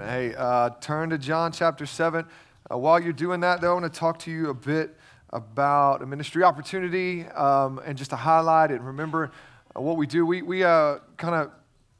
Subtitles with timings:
[0.00, 0.30] Amen.
[0.30, 2.24] Hey, uh, turn to John chapter 7.
[2.70, 4.96] Uh, while you're doing that, though, I want to talk to you a bit
[5.30, 8.80] about a ministry opportunity um, and just to highlight it.
[8.80, 9.32] Remember
[9.74, 10.24] uh, what we do.
[10.24, 11.50] We, we uh, kind of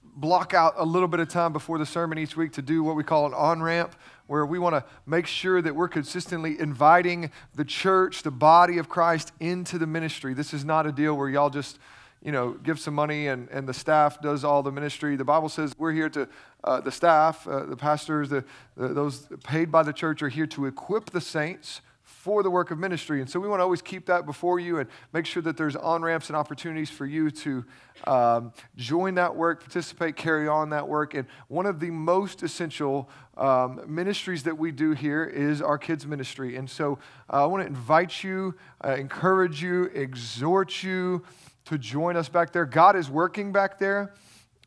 [0.04, 2.94] block out a little bit of time before the sermon each week to do what
[2.94, 3.96] we call an on ramp,
[4.28, 8.88] where we want to make sure that we're consistently inviting the church, the body of
[8.88, 10.34] Christ, into the ministry.
[10.34, 11.80] This is not a deal where y'all just
[12.28, 15.16] you know, give some money and, and the staff does all the ministry.
[15.16, 16.28] The Bible says we're here to,
[16.62, 18.44] uh, the staff, uh, the pastors, the,
[18.76, 22.70] the, those paid by the church are here to equip the saints for the work
[22.70, 23.22] of ministry.
[23.22, 25.74] And so we want to always keep that before you and make sure that there's
[25.74, 27.64] on ramps and opportunities for you to
[28.04, 31.14] um, join that work, participate, carry on that work.
[31.14, 33.08] And one of the most essential
[33.38, 36.56] um, ministries that we do here is our kids' ministry.
[36.56, 36.98] And so
[37.32, 41.24] uh, I want to invite you, uh, encourage you, exhort you
[41.68, 42.64] to join us back there.
[42.64, 44.14] God is working back there.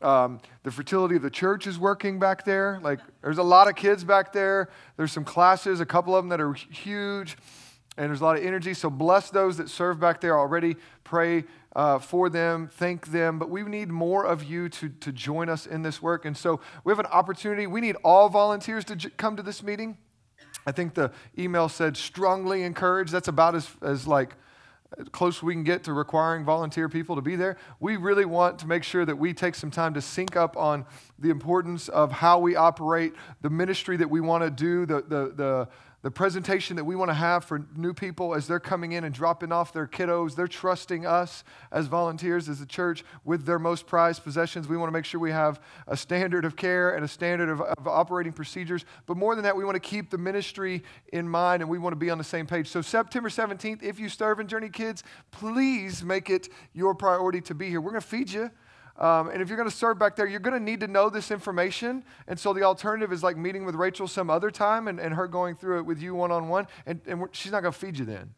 [0.00, 2.80] Um, the fertility of the church is working back there.
[2.82, 4.68] Like, there's a lot of kids back there.
[4.96, 7.36] There's some classes, a couple of them that are huge,
[7.96, 8.74] and there's a lot of energy.
[8.74, 10.76] So, bless those that serve back there already.
[11.04, 11.44] Pray
[11.74, 13.38] uh, for them, thank them.
[13.38, 16.24] But we need more of you to, to join us in this work.
[16.24, 17.66] And so, we have an opportunity.
[17.66, 19.96] We need all volunteers to j- come to this meeting.
[20.66, 23.12] I think the email said strongly encouraged.
[23.12, 24.36] That's about as, as like,
[25.12, 27.56] close we can get to requiring volunteer people to be there.
[27.80, 30.86] We really want to make sure that we take some time to sync up on
[31.18, 35.32] the importance of how we operate, the ministry that we want to do, the, the,
[35.34, 35.68] the
[36.02, 39.14] the presentation that we want to have for new people as they're coming in and
[39.14, 40.34] dropping off their kiddos.
[40.34, 44.66] They're trusting us as volunteers, as a church, with their most prized possessions.
[44.66, 47.60] We want to make sure we have a standard of care and a standard of,
[47.60, 48.84] of operating procedures.
[49.06, 51.92] But more than that, we want to keep the ministry in mind and we want
[51.92, 52.66] to be on the same page.
[52.66, 57.54] So, September 17th, if you serve in Journey Kids, please make it your priority to
[57.54, 57.80] be here.
[57.80, 58.50] We're going to feed you.
[58.98, 61.08] Um, and if you're going to serve back there, you're going to need to know
[61.08, 62.04] this information.
[62.28, 65.26] And so the alternative is like meeting with Rachel some other time and, and her
[65.26, 66.66] going through it with you one on one.
[66.86, 68.34] And, and she's not going to feed you then.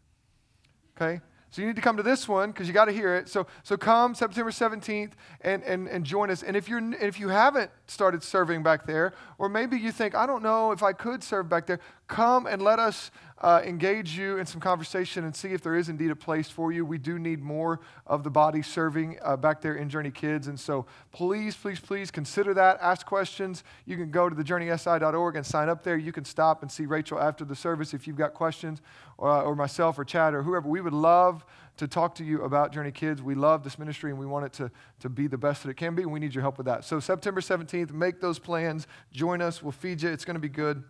[0.97, 1.21] Okay?
[1.55, 3.29] So you need to come to this one because you got to hear it.
[3.29, 6.43] So, so come September 17th and, and, and join us.
[6.43, 10.27] And if, you're, if you haven't started serving back there, or maybe you think, I
[10.27, 11.79] don't know if I could serve back there,
[12.09, 13.13] come and let us
[13.45, 16.73] uh, engage you in some conversation and see if there is indeed a place for
[16.73, 16.83] you.
[16.83, 20.47] We do need more of the body serving uh, back there in Journey Kids.
[20.47, 22.79] And so please, please, please consider that.
[22.81, 23.63] Ask questions.
[23.85, 25.99] You can go to thejourneysi.org and sign up there.
[25.99, 28.81] You can stop and see Rachel after the service if you've got questions,
[29.19, 30.67] or, uh, or myself or Chad or whoever.
[30.67, 31.45] We would love
[31.77, 33.21] to talk to you about Journey Kids.
[33.21, 35.77] We love this ministry and we want it to, to be the best that it
[35.77, 36.01] can be.
[36.01, 36.83] And we need your help with that.
[36.83, 38.87] So, September 17th, make those plans.
[39.13, 39.63] Join us.
[39.63, 40.09] We'll feed you.
[40.09, 40.83] It's going to be good.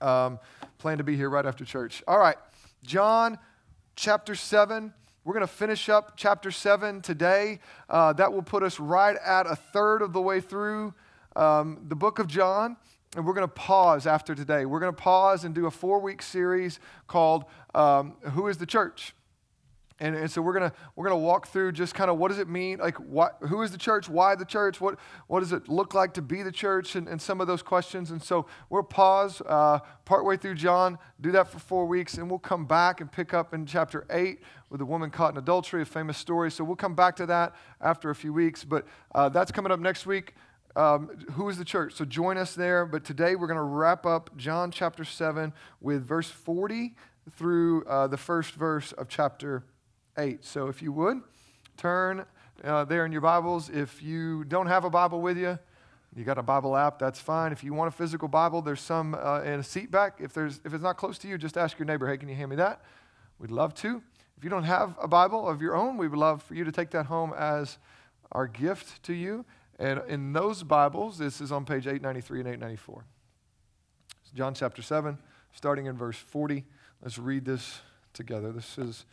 [0.00, 0.38] Um,
[0.78, 2.02] plan to be here right after church.
[2.06, 2.36] All right,
[2.84, 3.38] John
[3.96, 4.92] chapter 7.
[5.24, 7.58] We're going to finish up chapter 7 today.
[7.90, 10.94] Uh, that will put us right at a third of the way through
[11.34, 12.76] um, the book of John.
[13.16, 14.66] And we're going to pause after today.
[14.66, 16.78] We're going to pause and do a four week series
[17.08, 19.15] called um, Who is the Church?
[19.98, 22.48] And, and so we're gonna we're gonna walk through just kind of what does it
[22.48, 25.94] mean, like what who is the church, why the church, what what does it look
[25.94, 28.10] like to be the church, and, and some of those questions.
[28.10, 32.38] And so we'll pause uh, partway through John, do that for four weeks, and we'll
[32.38, 35.86] come back and pick up in chapter eight with the woman caught in adultery, a
[35.86, 36.50] famous story.
[36.50, 38.84] So we'll come back to that after a few weeks, but
[39.14, 40.34] uh, that's coming up next week.
[40.74, 41.94] Um, who is the church?
[41.94, 42.84] So join us there.
[42.84, 46.96] But today we're to wrap up John chapter seven with verse forty
[47.34, 49.64] through uh, the first verse of chapter
[50.16, 50.44] 8.
[50.44, 51.22] So if you would,
[51.76, 52.24] turn
[52.64, 53.68] uh, there in your Bibles.
[53.68, 55.58] If you don't have a Bible with you,
[56.16, 57.52] you got a Bible app, that's fine.
[57.52, 60.18] If you want a physical Bible, there's some uh, in a seat back.
[60.18, 62.34] If, there's, if it's not close to you, just ask your neighbor, hey, can you
[62.34, 62.80] hand me that?
[63.38, 64.02] We'd love to.
[64.38, 66.72] If you don't have a Bible of your own, we would love for you to
[66.72, 67.76] take that home as
[68.32, 69.44] our gift to you.
[69.78, 73.04] And in those Bibles, this is on page 893 and 894.
[74.34, 75.18] John chapter 7,
[75.52, 76.64] starting in verse 40.
[77.02, 77.80] Let's read this
[78.14, 78.52] together.
[78.52, 79.04] This is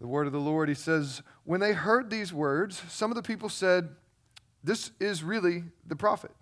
[0.00, 0.68] the word of the Lord.
[0.68, 3.90] He says, When they heard these words, some of the people said,
[4.64, 6.32] This is really the prophet.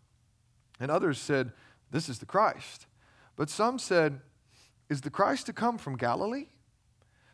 [0.80, 1.52] And others said,
[1.90, 2.86] This is the Christ.
[3.36, 4.20] But some said,
[4.88, 6.46] Is the Christ to come from Galilee?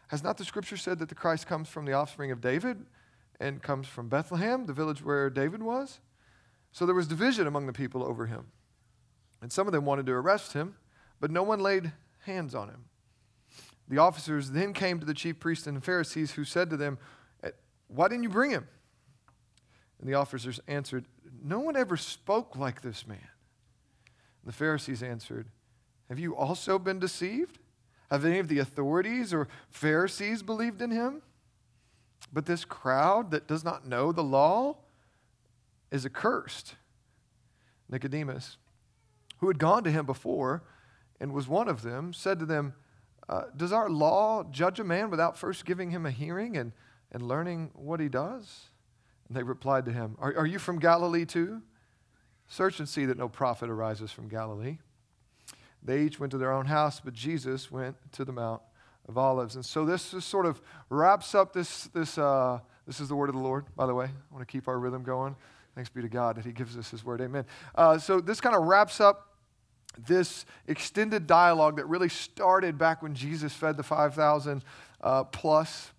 [0.09, 2.87] Has not the scripture said that the Christ comes from the offspring of David
[3.41, 6.01] and comes from Bethlehem, the village where David was?
[6.73, 8.47] So there was division among the people over him.
[9.43, 10.77] And some of them wanted to arrest him,
[11.21, 11.93] but no one laid
[12.25, 12.85] hands on him.
[13.89, 16.99] The officers then came to the chief priests and Pharisees, who said to them,
[17.43, 17.51] eh,
[17.89, 18.67] Why didn't you bring him?
[20.01, 21.05] And the officers answered,
[21.43, 23.19] No one ever spoke like this man.
[23.19, 25.49] And the Pharisees answered,
[26.09, 27.59] Have you also been deceived?
[28.11, 31.23] Have any of the authorities or Pharisees believed in him?
[32.33, 34.77] But this crowd that does not know the law
[35.91, 36.75] is accursed.
[37.89, 38.57] Nicodemus,
[39.39, 40.63] who had gone to him before
[41.21, 42.75] and was one of them, said to them,
[43.29, 46.73] uh, Does our law judge a man without first giving him a hearing and,
[47.13, 48.67] and learning what he does?
[49.29, 51.63] And they replied to him, are, are you from Galilee too?
[52.47, 54.79] Search and see that no prophet arises from Galilee.
[55.83, 58.63] They each went to their own house, but Jesus went to the Mount
[59.09, 59.55] of Olives.
[59.55, 63.29] And so this just sort of wraps up this, this, uh, this is the word
[63.29, 64.07] of the Lord, by the way.
[64.07, 65.37] I want to keep our rhythm going.
[65.75, 67.21] Thanks be to God that He gives us His word.
[67.21, 67.45] Amen.
[67.75, 69.34] Uh, so this kind of wraps up
[69.99, 74.65] this extended dialogue that really started back when Jesus fed the 5,000
[75.01, 75.93] uh, plus,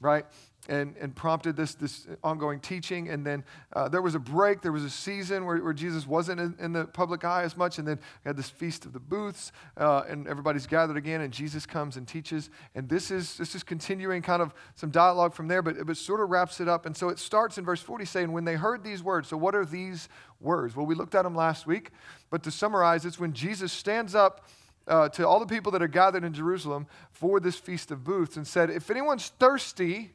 [0.00, 0.24] right?
[0.68, 3.10] And, and prompted this, this ongoing teaching.
[3.10, 3.44] And then
[3.74, 4.62] uh, there was a break.
[4.62, 7.78] There was a season where, where Jesus wasn't in, in, the public eye as much.
[7.78, 11.32] And then we had this Feast of the Booths, uh, and everybody's gathered again, and
[11.32, 12.50] Jesus comes and teaches.
[12.74, 16.20] And this is, this is continuing kind of some dialogue from there, but it sort
[16.20, 16.86] of wraps it up.
[16.86, 19.54] And so it starts in verse 40 saying, When they heard these words, so what
[19.54, 20.08] are these
[20.40, 20.74] words?
[20.74, 21.90] Well, we looked at them last week,
[22.30, 24.48] but to summarize, it's when Jesus stands up.
[24.86, 28.36] Uh, to all the people that are gathered in Jerusalem for this Feast of Booths,
[28.36, 30.12] and said, If anyone's thirsty,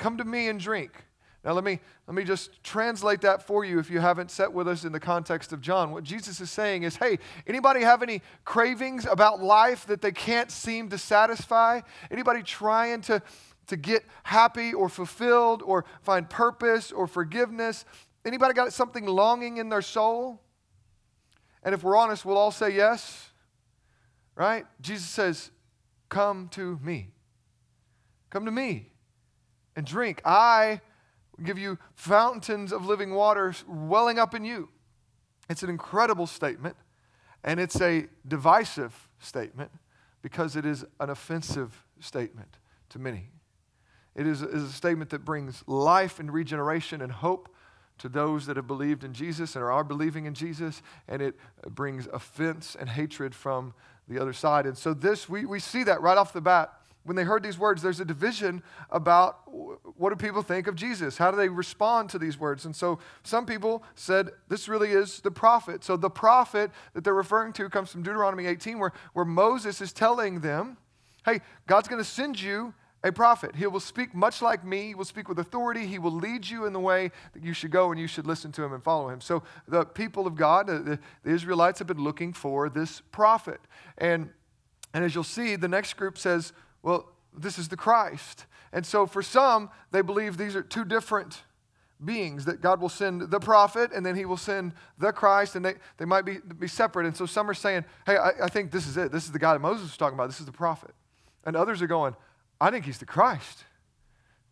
[0.00, 1.04] Come to me and drink.
[1.44, 4.66] Now, let me, let me just translate that for you if you haven't sat with
[4.66, 5.90] us in the context of John.
[5.90, 10.50] What Jesus is saying is hey, anybody have any cravings about life that they can't
[10.50, 11.82] seem to satisfy?
[12.10, 13.22] Anybody trying to,
[13.68, 17.84] to get happy or fulfilled or find purpose or forgiveness?
[18.24, 20.40] Anybody got something longing in their soul?
[21.62, 23.30] And if we're honest, we'll all say yes,
[24.34, 24.64] right?
[24.80, 25.50] Jesus says,
[26.08, 27.12] Come to me.
[28.30, 28.89] Come to me
[29.76, 30.20] and drink.
[30.24, 30.80] I
[31.42, 34.68] give you fountains of living water welling up in you.
[35.48, 36.76] It's an incredible statement,
[37.42, 39.70] and it's a divisive statement
[40.22, 42.58] because it is an offensive statement
[42.90, 43.30] to many.
[44.14, 47.48] It is, is a statement that brings life and regeneration and hope
[47.98, 51.36] to those that have believed in Jesus and are believing in Jesus, and it
[51.68, 53.74] brings offense and hatred from
[54.08, 54.66] the other side.
[54.66, 56.72] And so, this, we, we see that right off the bat
[57.04, 59.40] when they heard these words, there's a division about
[59.96, 61.16] what do people think of Jesus?
[61.16, 62.66] How do they respond to these words?
[62.66, 65.82] And so some people said, this really is the prophet.
[65.82, 69.92] So the prophet that they're referring to comes from Deuteronomy 18, where, where Moses is
[69.92, 70.76] telling them,
[71.24, 73.56] hey, God's going to send you a prophet.
[73.56, 74.88] He will speak much like me.
[74.88, 75.86] He will speak with authority.
[75.86, 78.52] He will lead you in the way that you should go, and you should listen
[78.52, 79.22] to him and follow him.
[79.22, 83.60] So the people of God, the, the Israelites, have been looking for this prophet.
[83.96, 84.28] And,
[84.92, 88.46] and as you'll see, the next group says, well, this is the Christ.
[88.72, 91.42] And so for some, they believe these are two different
[92.04, 95.64] beings that God will send the prophet and then he will send the Christ and
[95.64, 97.06] they, they might be, be separate.
[97.06, 99.12] And so some are saying, hey, I, I think this is it.
[99.12, 100.28] This is the guy that Moses was talking about.
[100.28, 100.92] This is the prophet.
[101.44, 102.14] And others are going,
[102.60, 103.64] I think he's the Christ.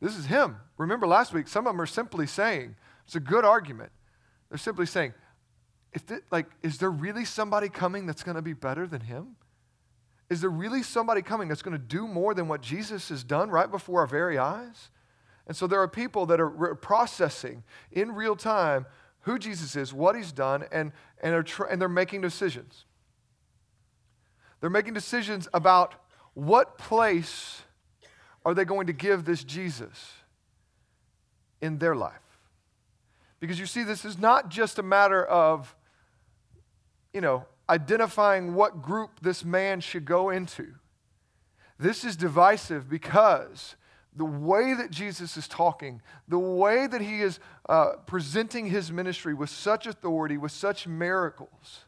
[0.01, 0.57] This is him.
[0.77, 2.77] Remember last week, some of them are simply saying,
[3.07, 3.91] it's a good argument.
[4.49, 5.15] They're simply saying,
[5.93, 9.37] if like, is there really somebody coming that's going to be better than him?
[10.31, 13.51] Is there really somebody coming that's going to do more than what Jesus has done
[13.51, 14.91] right before our very eyes?
[15.47, 18.85] And so there are people that are processing in real time
[19.21, 20.93] who Jesus is, what he's done, and,
[21.23, 22.85] and, are tr- and they're making decisions.
[24.61, 25.95] They're making decisions about
[26.35, 27.63] what place
[28.45, 30.13] are they going to give this Jesus
[31.61, 32.13] in their life.
[33.41, 35.75] Because you see, this is not just a matter of,
[37.13, 40.75] you know, identifying what group this man should go into.
[41.79, 43.77] This is divisive because
[44.15, 47.39] the way that Jesus is talking, the way that he is
[47.69, 51.85] uh, presenting his ministry with such authority, with such miracles,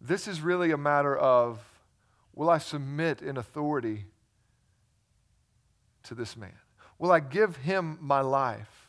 [0.00, 1.60] this is really a matter of
[2.34, 4.06] will I submit in authority
[6.04, 6.54] to this man?
[6.98, 8.81] Will I give him my life?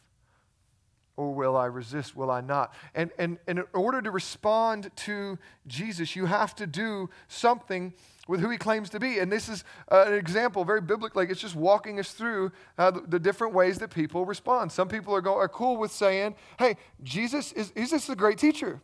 [1.16, 2.16] Or will I resist?
[2.16, 2.74] Will I not?
[2.96, 7.94] And, and, and in order to respond to Jesus, you have to do something
[8.28, 9.20] with who he claims to be.
[9.20, 11.22] And this is uh, an example, very biblical.
[11.22, 14.72] Like it's just walking us through uh, the, the, different ways that people respond.
[14.72, 18.38] Some people are, go, are cool with saying, hey, Jesus is he's just a great
[18.38, 18.82] teacher.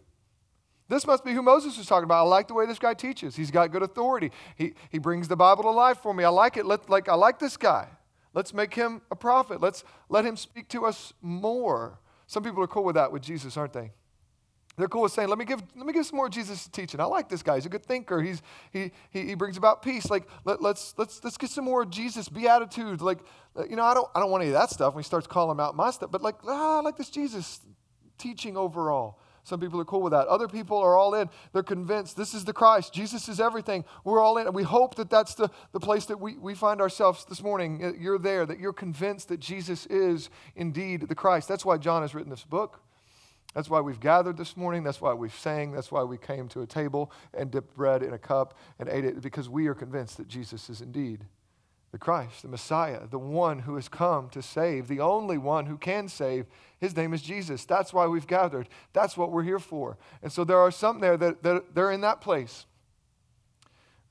[0.90, 2.26] This must be who Moses was talking about.
[2.26, 3.36] I like the way this guy teaches.
[3.36, 4.32] He's got good authority.
[4.56, 6.24] He, he brings the Bible to life for me.
[6.24, 6.66] I like it.
[6.66, 7.88] Let, like, I like this guy.
[8.34, 9.62] Let's make him a prophet.
[9.62, 12.00] Let's let him speak to us more.
[12.30, 13.92] Some people are cool with that with Jesus, aren't they?
[14.78, 17.00] They're cool with saying, let me give, let me give some more Jesus teaching.
[17.00, 17.56] I like this guy.
[17.56, 18.22] He's a good thinker.
[18.22, 20.12] He's, he, he, he brings about peace.
[20.12, 23.02] Like, let, let's, let's, let's get some more Jesus, beatitude.
[23.02, 23.18] Like,
[23.68, 25.60] you know, I don't, I don't want any of that stuff when he starts calling
[25.60, 26.12] out my stuff.
[26.12, 27.62] But like, ah, I like this Jesus
[28.20, 29.18] teaching overall.
[29.50, 30.28] Some people are cool with that.
[30.28, 31.30] Other people are all in.
[31.52, 32.94] They're convinced this is the Christ.
[32.94, 33.84] Jesus is everything.
[34.04, 34.46] We're all in.
[34.46, 37.84] And we hope that that's the, the place that we, we find ourselves this morning.
[37.84, 41.48] Uh, you're there, that you're convinced that Jesus is indeed the Christ.
[41.48, 42.82] That's why John has written this book.
[43.56, 44.84] That's why we've gathered this morning.
[44.84, 45.72] That's why we've sang.
[45.72, 49.04] That's why we came to a table and dipped bread in a cup and ate
[49.04, 51.26] it, because we are convinced that Jesus is indeed
[51.92, 55.78] the Christ, the Messiah, the one who has come to save, the only one who
[55.78, 56.46] can save.
[56.80, 57.66] His name is Jesus.
[57.66, 58.70] That's why we've gathered.
[58.94, 59.98] That's what we're here for.
[60.22, 62.66] And so there are some there that, that they're in that place,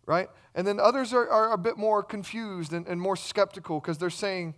[0.07, 0.29] right?
[0.55, 4.11] And then others are, are a bit more confused and, and more skeptical because they're
[4.11, 4.55] saying,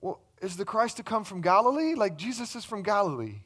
[0.00, 1.94] well, is the Christ to come from Galilee?
[1.94, 3.40] Like Jesus is from Galilee.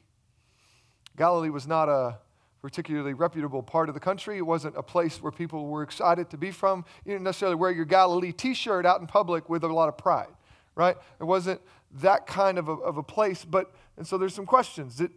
[1.15, 2.17] Galilee was not a
[2.61, 4.37] particularly reputable part of the country.
[4.37, 6.85] It wasn't a place where people were excited to be from.
[7.05, 9.97] You didn't necessarily wear your Galilee t shirt out in public with a lot of
[9.97, 10.27] pride,
[10.75, 10.95] right?
[11.19, 11.61] It wasn't
[12.01, 13.45] that kind of a, of a place.
[13.45, 14.95] But, and so there's some questions.
[14.95, 15.11] Did,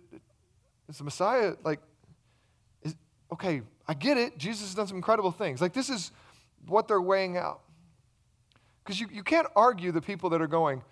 [0.89, 1.81] is the Messiah, like,
[2.83, 2.95] is,
[3.33, 4.39] okay, I get it.
[4.39, 5.61] Jesus has done some incredible things.
[5.61, 6.13] Like, this is
[6.67, 7.61] what they're weighing out.
[8.85, 10.83] Because you, you can't argue the people that are going,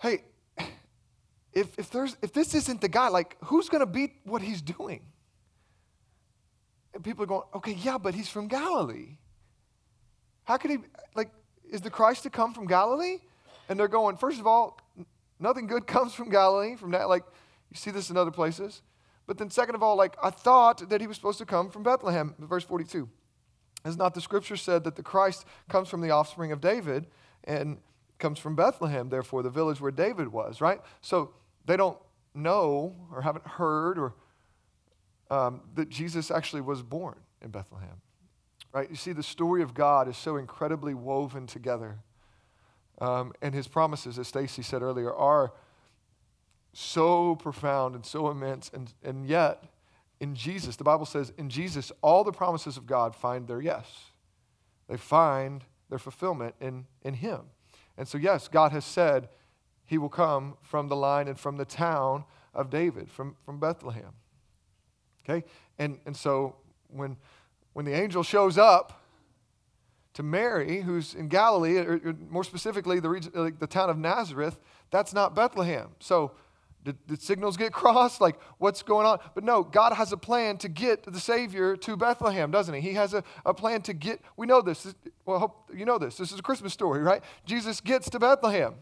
[0.00, 0.22] hey,
[1.52, 4.60] if, if, there's, if this isn't the guy, like, who's going to beat what he's
[4.60, 5.00] doing?
[6.96, 9.18] And people are going, okay, yeah, but he's from Galilee.
[10.44, 10.78] How could he,
[11.14, 11.30] like,
[11.70, 13.18] is the Christ to come from Galilee?
[13.68, 14.80] And they're going, first of all,
[15.38, 17.10] nothing good comes from Galilee, from that.
[17.10, 17.24] Like,
[17.70, 18.80] you see this in other places.
[19.26, 21.82] But then, second of all, like, I thought that he was supposed to come from
[21.82, 23.06] Bethlehem, verse 42.
[23.84, 27.08] Has not the scripture said that the Christ comes from the offspring of David
[27.44, 27.76] and
[28.18, 30.80] comes from Bethlehem, therefore, the village where David was, right?
[31.02, 31.34] So
[31.66, 31.98] they don't
[32.34, 34.14] know or haven't heard or
[35.30, 38.00] um, that Jesus actually was born in Bethlehem.
[38.72, 38.90] Right?
[38.90, 41.98] You see, the story of God is so incredibly woven together.
[42.98, 45.52] Um, and his promises, as Stacy said earlier, are
[46.72, 48.70] so profound and so immense.
[48.72, 49.64] And, and yet,
[50.20, 53.86] in Jesus, the Bible says, in Jesus, all the promises of God find their yes.
[54.88, 57.40] They find their fulfillment in, in him.
[57.96, 59.28] And so, yes, God has said
[59.84, 64.12] he will come from the line and from the town of David, from, from Bethlehem.
[65.28, 65.44] Okay?
[65.78, 66.56] And, and so
[66.88, 67.16] when,
[67.72, 69.02] when the angel shows up
[70.14, 73.98] to Mary, who's in Galilee, or, or more specifically the, region, like the town of
[73.98, 74.58] Nazareth,
[74.90, 75.90] that's not Bethlehem.
[76.00, 76.32] So
[76.84, 78.20] did, did, signals get crossed?
[78.20, 79.18] Like, what's going on?
[79.34, 82.80] But no, God has a plan to get the Savior to Bethlehem, doesn't He?
[82.80, 84.94] He has a, a plan to get, we know this.
[85.26, 86.16] Well, hope you know this.
[86.16, 87.22] This is a Christmas story, right?
[87.44, 88.74] Jesus gets to Bethlehem.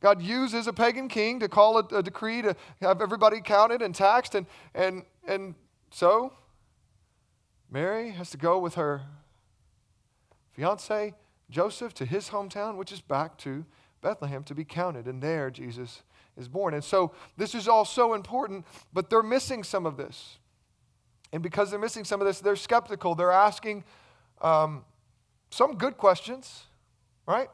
[0.00, 3.94] God uses a pagan king to call a, a decree to have everybody counted and
[3.94, 5.54] taxed, and, and and
[5.90, 6.32] so,
[7.70, 9.02] Mary has to go with her
[10.52, 11.14] fiance,
[11.50, 13.64] Joseph, to his hometown, which is back to
[14.00, 15.06] Bethlehem, to be counted.
[15.06, 16.02] And there, Jesus
[16.36, 16.74] is born.
[16.74, 20.38] And so, this is all so important, but they're missing some of this.
[21.32, 23.14] And because they're missing some of this, they're skeptical.
[23.14, 23.84] They're asking
[24.40, 24.84] um,
[25.50, 26.64] some good questions,
[27.26, 27.48] right?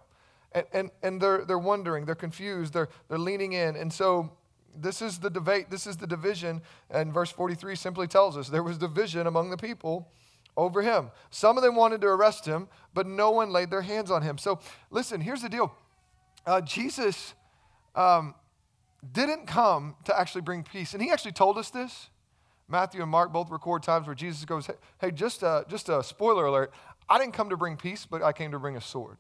[0.53, 3.75] And, and, and they're, they're wondering, they're confused, they're, they're leaning in.
[3.75, 4.31] And so,
[4.77, 6.63] this is the debate, this is the division.
[6.91, 10.11] And verse 43 simply tells us there was division among the people
[10.57, 11.11] over him.
[11.31, 14.39] Some of them wanted to arrest him, but no one laid their hands on him.
[14.39, 15.75] So listen, here's the deal
[16.47, 17.35] uh, Jesus
[17.95, 18.35] um,
[19.13, 20.95] didn't come to actually bring peace.
[20.95, 22.11] And he actually told us this.
[22.67, 26.03] Matthew and Mark both record times where Jesus goes, Hey, hey just, a, just a
[26.03, 26.73] spoiler alert.
[27.09, 29.19] I didn't come to bring peace, but I came to bring a sword.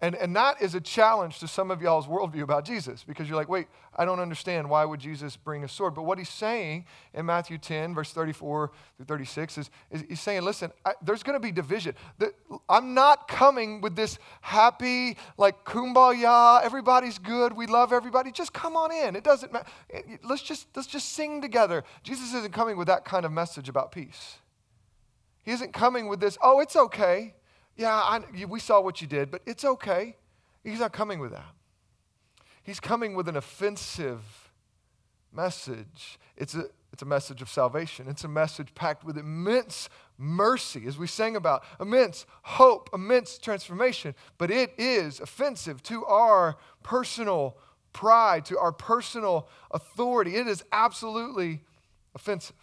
[0.00, 3.36] And, and that is a challenge to some of y'all's worldview about Jesus because you're
[3.36, 4.70] like, wait, I don't understand.
[4.70, 5.96] Why would Jesus bring a sword?
[5.96, 10.42] But what he's saying in Matthew 10, verse 34 through 36, is, is he's saying,
[10.42, 11.96] listen, I, there's going to be division.
[12.18, 12.32] The,
[12.68, 18.30] I'm not coming with this happy, like, kumbaya, everybody's good, we love everybody.
[18.30, 19.16] Just come on in.
[19.16, 19.68] It doesn't matter.
[19.92, 21.82] Eh, eh, let's just, let's just sing together.
[22.04, 24.36] Jesus isn't coming with that kind of message about peace.
[25.42, 27.34] He isn't coming with this, oh, it's okay.
[27.78, 30.16] Yeah, I, we saw what you did, but it's okay.
[30.64, 31.54] He's not coming with that.
[32.64, 34.50] He's coming with an offensive
[35.32, 36.18] message.
[36.36, 38.06] It's a, it's a message of salvation.
[38.08, 44.16] It's a message packed with immense mercy, as we sang about, immense hope, immense transformation.
[44.38, 47.56] But it is offensive to our personal
[47.92, 50.34] pride, to our personal authority.
[50.34, 51.62] It is absolutely
[52.12, 52.56] offensive.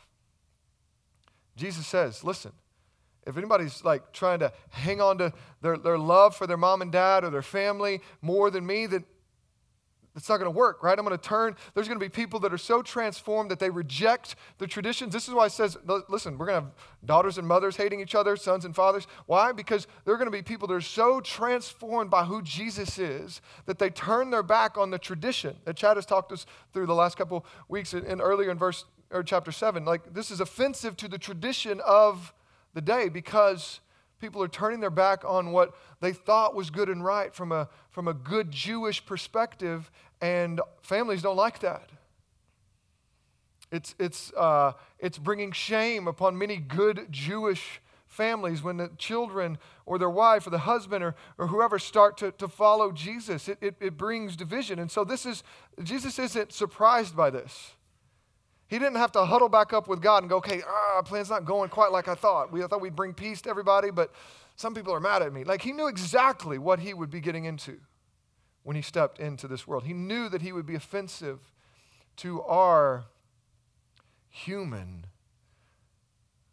[1.56, 2.52] Jesus says, listen,
[3.26, 6.92] if anybody's like trying to hang on to their, their love for their mom and
[6.92, 9.04] dad or their family more than me, then
[10.16, 10.98] it's not going to work, right?
[10.98, 11.58] I'm going to turn.
[11.74, 15.12] There's going to be people that are so transformed that they reject the traditions.
[15.12, 15.78] This is why it says,
[16.08, 19.08] listen, we're going to have daughters and mothers hating each other, sons and fathers.
[19.26, 19.52] Why?
[19.52, 23.42] Because there are going to be people that are so transformed by who Jesus is
[23.66, 26.96] that they turn their back on the tradition that Chad has talked us through the
[26.96, 29.84] last couple weeks and earlier in verse or chapter 7.
[29.84, 32.34] Like, this is offensive to the tradition of
[32.76, 33.80] the day because
[34.20, 37.68] people are turning their back on what they thought was good and right from a,
[37.90, 39.90] from a good Jewish perspective,
[40.22, 41.90] and families don't like that.
[43.72, 49.98] It's, it's, uh, it's bringing shame upon many good Jewish families when the children or
[49.98, 53.50] their wife or the husband or, or whoever start to, to follow Jesus.
[53.50, 54.80] It, it, it brings division.
[54.80, 55.44] And so this is,
[55.84, 57.74] Jesus isn't surprised by this.
[58.68, 61.46] He didn't have to huddle back up with God and go, okay, ah, plan's not
[61.46, 62.52] going quite like I thought.
[62.52, 64.12] We I thought we'd bring peace to everybody, but
[64.56, 65.44] some people are mad at me.
[65.44, 67.80] Like he knew exactly what he would be getting into
[68.64, 69.84] when he stepped into this world.
[69.84, 71.40] He knew that he would be offensive
[72.18, 73.06] to our
[74.30, 75.06] human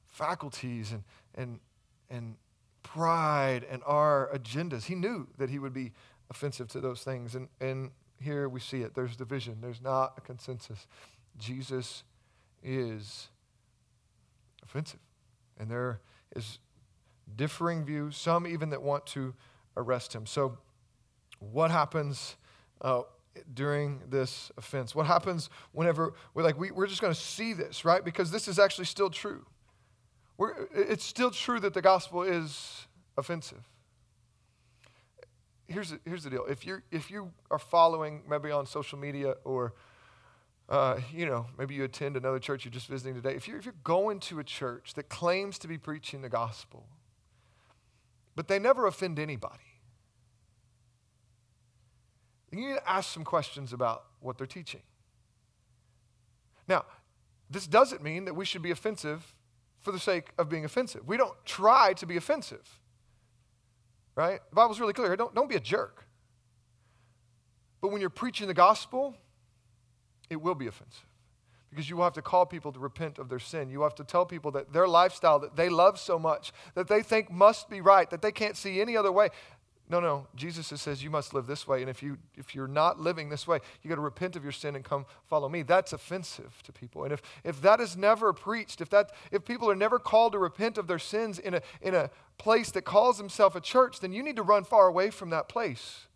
[0.04, 1.04] faculties and,
[1.34, 1.60] and,
[2.10, 2.36] and
[2.82, 4.84] pride and our agendas.
[4.84, 5.92] He knew that he would be
[6.28, 7.34] offensive to those things.
[7.34, 7.90] And, and
[8.20, 8.94] here we see it.
[8.94, 10.86] There's division, there's not a consensus.
[11.38, 12.04] Jesus
[12.62, 13.28] is
[14.62, 15.00] offensive.
[15.58, 16.00] And there
[16.34, 16.58] is
[17.36, 19.34] differing views, some even that want to
[19.76, 20.26] arrest him.
[20.26, 20.58] So,
[21.38, 22.36] what happens
[22.80, 23.02] uh,
[23.52, 24.94] during this offense?
[24.94, 28.04] What happens whenever we're like, we, we're just going to see this, right?
[28.04, 29.44] Because this is actually still true.
[30.36, 32.86] We're, it's still true that the gospel is
[33.16, 33.62] offensive.
[35.66, 36.44] Here's the, here's the deal.
[36.48, 39.74] If, you if you are following maybe on social media or,
[40.68, 43.64] uh, you know, maybe you attend another church you're just visiting today, if you're, if
[43.64, 46.86] you're going to a church that claims to be preaching the gospel,
[48.34, 49.58] but they never offend anybody,
[52.50, 54.82] you need to ask some questions about what they're teaching.
[56.68, 56.84] Now,
[57.50, 59.34] this doesn't mean that we should be offensive
[59.80, 61.02] for the sake of being offensive.
[61.06, 62.78] We don't try to be offensive.
[64.14, 64.40] Right?
[64.50, 65.16] The Bible's really clear.
[65.16, 66.06] Don't, don't be a jerk.
[67.80, 69.16] But when you're preaching the gospel,
[70.30, 71.06] it will be offensive.
[71.70, 73.70] Because you will have to call people to repent of their sin.
[73.70, 77.02] You have to tell people that their lifestyle that they love so much, that they
[77.02, 79.30] think must be right, that they can't see any other way,
[79.92, 80.26] no, no.
[80.34, 81.82] Jesus says you must live this way.
[81.82, 84.52] And if, you, if you're not living this way, you got to repent of your
[84.52, 85.60] sin and come follow me.
[85.60, 87.04] That's offensive to people.
[87.04, 90.38] And if, if that is never preached, if, that, if people are never called to
[90.38, 94.14] repent of their sins in a, in a place that calls himself a church, then
[94.14, 96.06] you need to run far away from that place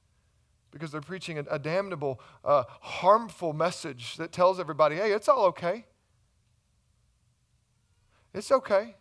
[0.77, 5.47] because they're preaching a, a damnable, uh, harmful message that tells everybody, hey, it's all
[5.47, 5.87] okay.
[8.35, 8.97] It's okay.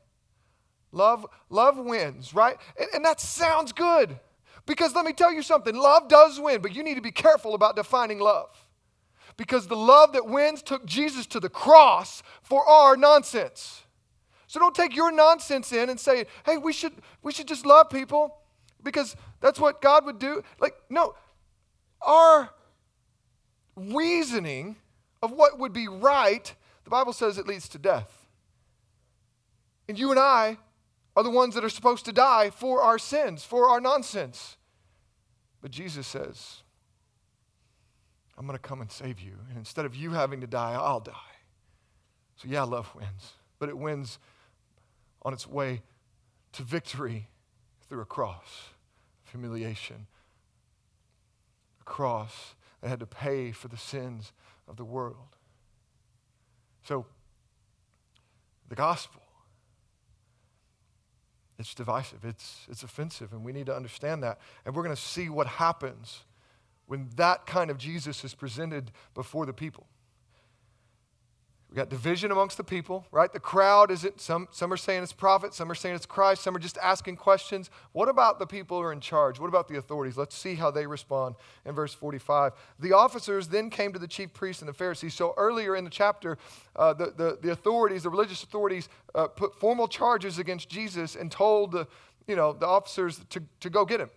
[0.91, 2.57] Love, love wins, right?
[2.79, 4.17] And, and that sounds good.
[4.65, 7.53] Because let me tell you something love does win, but you need to be careful
[7.53, 8.49] about defining love.
[9.37, 13.83] Because the love that wins took Jesus to the cross for our nonsense.
[14.47, 17.89] So don't take your nonsense in and say, hey, we should, we should just love
[17.89, 18.37] people
[18.81, 20.41] because that's what God would do.
[20.59, 21.15] Like, no,
[22.05, 22.49] our
[23.75, 24.75] reasoning
[25.21, 28.27] of what would be right, the Bible says it leads to death.
[29.87, 30.57] And you and I
[31.15, 34.57] are the ones that are supposed to die for our sins, for our nonsense.
[35.61, 36.61] But Jesus says,
[38.37, 39.33] I'm going to come and save you.
[39.49, 41.13] And instead of you having to die, I'll die.
[42.35, 44.19] So, yeah, love wins, but it wins
[45.21, 45.81] on its way
[46.51, 47.29] to victory
[47.87, 48.69] through a cross
[49.25, 50.07] of humiliation.
[51.85, 54.33] Cross that had to pay for the sins
[54.67, 55.37] of the world.
[56.83, 57.05] So,
[58.67, 59.21] the gospel
[61.57, 64.39] it's divisive, it's, it's offensive, and we need to understand that.
[64.65, 66.23] And we're going to see what happens
[66.87, 69.87] when that kind of Jesus is presented before the people.
[71.75, 73.29] We got division amongst the people, right?
[73.29, 74.21] The crowd is it.
[74.21, 77.17] Some, some are saying it's prophet, some are saying it's Christ, some are just asking
[77.17, 77.69] questions.
[77.91, 79.41] What about the people who are in charge?
[79.41, 80.15] What about the authorities?
[80.15, 81.35] Let's see how they respond
[81.65, 82.53] in verse 45.
[82.79, 85.15] The officers then came to the chief priests and the Pharisees.
[85.15, 86.37] So earlier in the chapter,
[86.77, 91.29] uh, the, the, the, authorities, the religious authorities, uh, put formal charges against Jesus and
[91.29, 91.89] told the,
[92.25, 94.11] you know, the officers to, to go get him.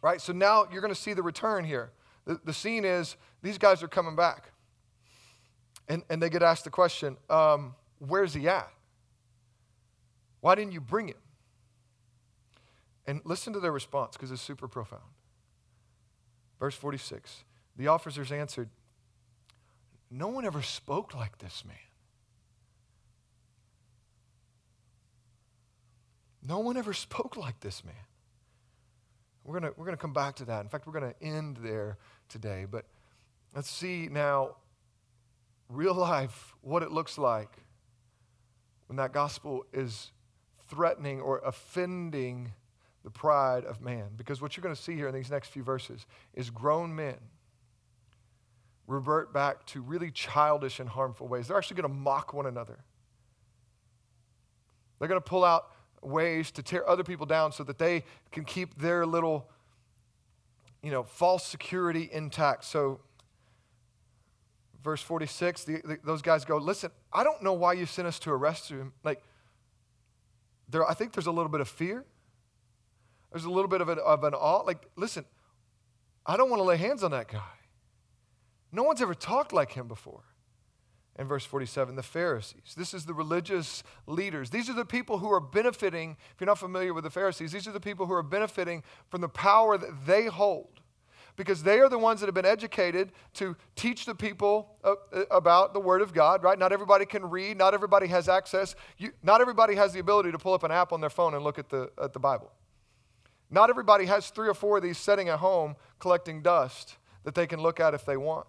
[0.00, 0.20] Right?
[0.20, 1.90] So now you're going to see the return here.
[2.24, 4.51] The, the scene is these guys are coming back.
[5.88, 8.70] And, and they get asked the question, um, where's he at?
[10.40, 11.16] Why didn't you bring him?
[13.06, 15.02] And listen to their response because it's super profound.
[16.60, 17.44] Verse 46
[17.76, 18.68] The officers answered,
[20.10, 21.76] No one ever spoke like this man.
[26.46, 27.94] No one ever spoke like this man.
[29.44, 30.60] We're going we're to come back to that.
[30.62, 32.66] In fact, we're going to end there today.
[32.70, 32.84] But
[33.54, 34.56] let's see now
[35.72, 37.50] real life what it looks like
[38.86, 40.12] when that gospel is
[40.68, 42.52] threatening or offending
[43.04, 44.10] the pride of man.
[44.16, 47.16] Because what you're going to see here in these next few verses is grown men
[48.86, 51.48] revert back to really childish and harmful ways.
[51.48, 52.78] They're actually going to mock one another.
[54.98, 55.70] They're going to pull out
[56.02, 59.48] ways to tear other people down so that they can keep their little,
[60.82, 62.64] you know, false security intact.
[62.64, 63.00] So
[64.82, 68.18] verse 46, the, the, those guys go, Listen, I don't know why you sent us
[68.20, 68.92] to arrest him.
[69.04, 69.22] Like,
[70.68, 72.04] there, I think there's a little bit of fear.
[73.30, 74.62] There's a little bit of an, of an awe.
[74.66, 75.24] Like, listen,
[76.26, 77.40] I don't want to lay hands on that guy.
[78.70, 80.24] No one's ever talked like him before.
[81.18, 82.74] In verse 47, the Pharisees.
[82.74, 84.48] This is the religious leaders.
[84.48, 86.16] These are the people who are benefiting.
[86.34, 89.20] If you're not familiar with the Pharisees, these are the people who are benefiting from
[89.20, 90.80] the power that they hold
[91.36, 95.24] because they are the ones that have been educated to teach the people uh, uh,
[95.30, 96.58] about the Word of God, right?
[96.58, 100.38] Not everybody can read, not everybody has access, you, not everybody has the ability to
[100.38, 102.50] pull up an app on their phone and look at the, at the Bible.
[103.50, 107.46] Not everybody has three or four of these sitting at home collecting dust that they
[107.46, 108.46] can look at if they want.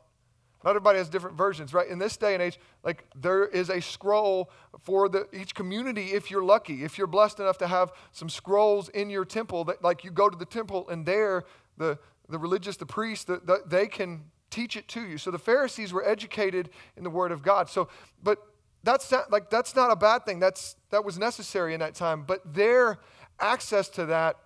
[0.63, 1.87] Not everybody has different versions, right?
[1.87, 6.31] In this day and age, like there is a scroll for the, each community if
[6.31, 6.85] you're lucky.
[6.85, 10.29] If you're blessed enough to have some scrolls in your temple, that like you go
[10.29, 11.43] to the temple and there
[11.77, 11.99] the,
[12.33, 15.17] the religious, the priests, the, the, they can teach it to you.
[15.17, 17.69] So the Pharisees were educated in the Word of God.
[17.69, 17.87] So,
[18.21, 18.39] but
[18.83, 20.39] that's not, like that's not a bad thing.
[20.39, 22.23] That's that was necessary in that time.
[22.27, 22.99] But their
[23.39, 24.37] access to that,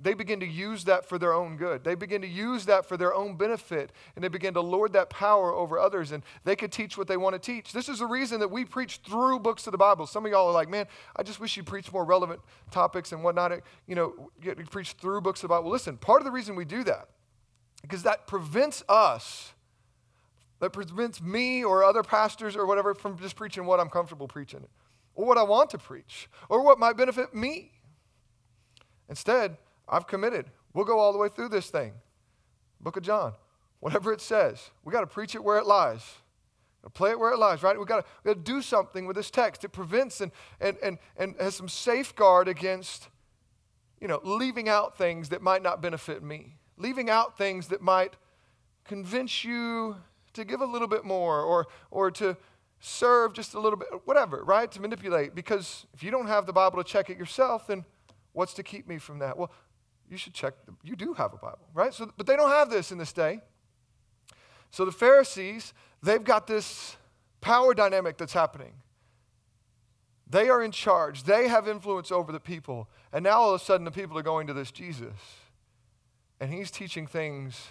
[0.00, 1.84] they begin to use that for their own good.
[1.84, 5.10] They begin to use that for their own benefit, and they begin to lord that
[5.10, 6.10] power over others.
[6.10, 7.72] And they could teach what they want to teach.
[7.72, 10.06] This is the reason that we preach through books of the Bible.
[10.06, 12.40] Some of y'all are like, man, I just wish you preach more relevant
[12.72, 13.60] topics and whatnot.
[13.86, 15.70] You know, you preach through books of the Bible.
[15.70, 17.08] Listen, part of the reason we do that
[17.82, 19.52] because that prevents us,
[20.60, 24.64] that prevents me or other pastors or whatever from just preaching what I'm comfortable preaching
[25.14, 27.72] or what I want to preach or what might benefit me.
[29.08, 29.56] Instead,
[29.88, 30.46] I've committed.
[30.72, 31.92] We'll go all the way through this thing.
[32.80, 33.34] Book of John.
[33.80, 36.02] Whatever it says, we got to preach it where it lies.
[36.94, 37.76] Play it where it lies, right?
[37.76, 39.64] We've got to do something with this text.
[39.64, 43.08] It prevents and, and, and, and has some safeguard against,
[44.00, 48.14] you know, leaving out things that might not benefit me leaving out things that might
[48.84, 49.96] convince you
[50.34, 52.36] to give a little bit more or, or to
[52.80, 54.70] serve just a little bit, whatever, right?
[54.72, 55.34] To manipulate.
[55.34, 57.84] Because if you don't have the Bible to check it yourself, then
[58.32, 59.38] what's to keep me from that?
[59.38, 59.52] Well,
[60.10, 61.94] you should check, the, you do have a Bible, right?
[61.94, 63.40] So, but they don't have this in this day.
[64.70, 66.96] So the Pharisees, they've got this
[67.40, 68.72] power dynamic that's happening.
[70.28, 72.88] They are in charge, they have influence over the people.
[73.12, 75.12] And now all of a sudden, the people are going to this Jesus.
[76.42, 77.68] And he's teaching things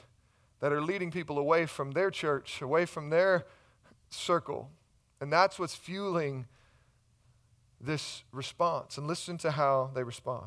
[0.61, 3.45] that are leading people away from their church, away from their
[4.09, 4.69] circle.
[5.19, 6.45] And that's what's fueling
[7.81, 8.97] this response.
[8.97, 10.45] And listen to how they respond.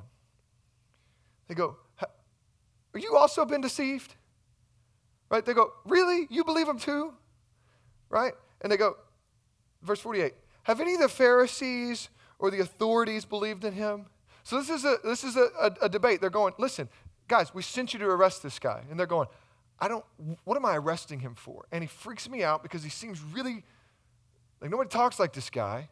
[1.48, 4.14] They go, Are you also been deceived?
[5.28, 5.44] Right?
[5.44, 6.26] They go, Really?
[6.30, 7.12] You believe him too?
[8.08, 8.32] Right?
[8.62, 8.96] And they go,
[9.82, 10.32] verse 48
[10.62, 12.08] Have any of the Pharisees
[12.38, 14.06] or the authorities believed in him?
[14.44, 16.22] So this is a this is a, a, a debate.
[16.22, 16.88] They're going, listen,
[17.28, 18.82] guys, we sent you to arrest this guy.
[18.90, 19.28] And they're going,
[19.78, 20.04] I don't,
[20.44, 21.66] what am I arresting him for?
[21.72, 23.64] And he freaks me out because he seems really,
[24.60, 25.88] like nobody talks like this guy.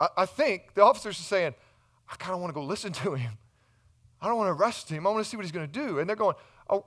[0.00, 1.54] I, I think the officers are saying,
[2.10, 3.38] I kind of want to go listen to him.
[4.20, 5.06] I don't want to arrest him.
[5.06, 5.98] I want to see what he's going to do.
[5.98, 6.36] And they're going,
[6.70, 6.86] oh,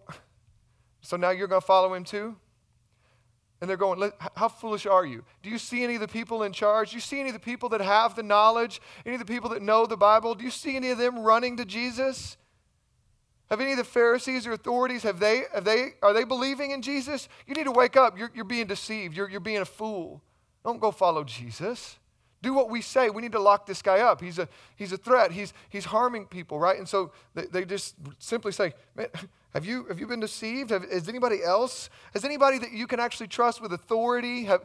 [1.02, 2.36] so now you're going to follow him too?
[3.62, 5.26] And they're going, How foolish are you?
[5.44, 6.92] Do you see any of the people in charge?
[6.92, 8.82] Do you see any of the people that have the knowledge?
[9.06, 10.34] Any of the people that know the Bible?
[10.34, 12.38] Do you see any of them running to Jesus?
[13.50, 16.82] Have any of the Pharisees or authorities, have they, have they, are they believing in
[16.82, 17.28] Jesus?
[17.48, 18.18] You need to wake up.
[18.18, 19.18] You're, you're being deceived.
[19.18, 20.22] You're, you're being a fool.
[20.64, 21.98] Don't go follow Jesus.
[22.42, 23.10] Do what we say.
[23.10, 24.22] We need to lock this guy up.
[24.22, 25.32] He's a, he's a threat.
[25.32, 26.78] He's, he's harming people, right?
[26.78, 29.08] And so they, they just simply say, man,
[29.54, 30.70] have you, have you been deceived?
[30.70, 31.90] Have, is anybody else?
[32.14, 34.44] Has anybody that you can actually trust with authority?
[34.44, 34.64] Have,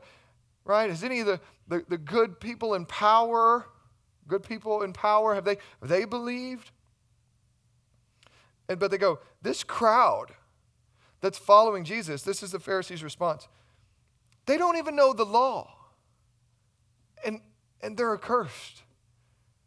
[0.66, 0.90] right?
[0.90, 3.66] Has any of the, the, the good people in power,
[4.28, 6.70] good people in power, have they, have they believed?
[8.68, 10.32] And, but they go, this crowd
[11.20, 13.48] that's following Jesus, this is the Pharisees' response.
[14.46, 15.74] They don't even know the law.
[17.24, 17.40] And,
[17.82, 18.82] and they're accursed.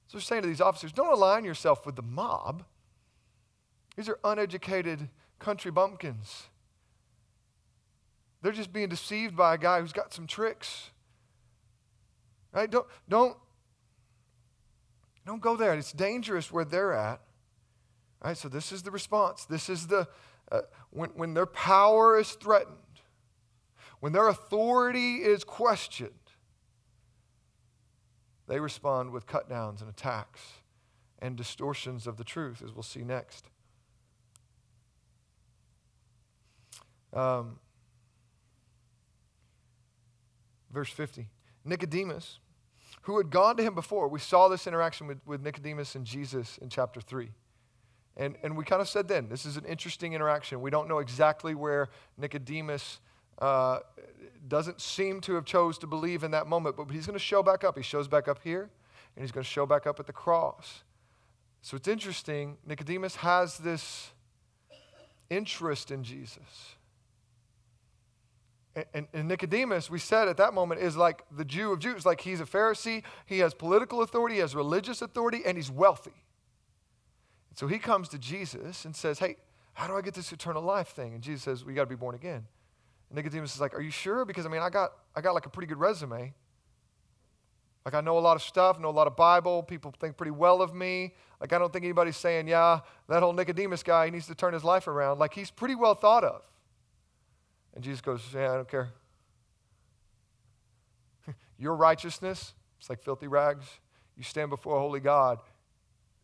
[0.08, 2.64] So they're saying to these officers, don't align yourself with the mob.
[3.96, 6.44] These are uneducated country bumpkins.
[8.42, 10.92] They're just being deceived by a guy who's got some tricks.
[12.54, 12.70] Right?
[12.70, 13.36] Don't, don't,
[15.26, 15.74] don't go there.
[15.74, 17.20] It's dangerous where they're at.
[18.34, 19.46] So this is the response.
[19.46, 20.08] This is the,
[20.52, 22.78] uh, when, when their power is threatened,
[24.00, 26.12] when their authority is questioned,
[28.48, 30.42] they respond with cut downs and attacks
[31.20, 33.50] and distortions of the truth, as we'll see next.
[37.14, 37.60] Um,
[40.72, 41.30] verse 50
[41.66, 42.40] Nicodemus,
[43.02, 46.58] who had gone to him before, we saw this interaction with, with Nicodemus and Jesus
[46.60, 47.30] in chapter 3.
[48.18, 50.60] And, and we kind of said then, this is an interesting interaction.
[50.60, 53.00] We don't know exactly where Nicodemus
[53.40, 53.80] uh,
[54.48, 57.44] doesn't seem to have chose to believe in that moment, but he's going to show
[57.44, 57.78] back up.
[57.78, 58.72] He shows back up here,
[59.16, 60.84] and he's going to show back up at the cross.
[61.62, 62.58] So it's interesting.
[62.66, 64.12] Nicodemus has this
[65.30, 66.76] interest in Jesus.
[68.94, 72.06] And, and, Nicodemus, we said at that moment, is like the Jew of Jews.
[72.06, 76.24] Like he's a Pharisee, he has political authority, he has religious authority, and he's wealthy.
[77.58, 79.38] So he comes to Jesus and says, Hey,
[79.74, 81.16] how do I get this eternal life thing?
[81.16, 82.46] And Jesus says, Well, you got to be born again.
[83.10, 84.26] And Nicodemus is like, Are you sure?
[84.26, 86.36] Because I mean, I got, I got like a pretty good resume.
[87.84, 89.64] Like I know a lot of stuff, know a lot of Bible.
[89.64, 91.16] People think pretty well of me.
[91.42, 94.54] Like I don't think anybody's saying, yeah, that whole Nicodemus guy, he needs to turn
[94.54, 95.18] his life around.
[95.18, 96.44] Like he's pretty well thought of.
[97.74, 98.90] And Jesus goes, Yeah, I don't care.
[101.58, 103.66] Your righteousness, it's like filthy rags.
[104.16, 105.40] You stand before a holy God,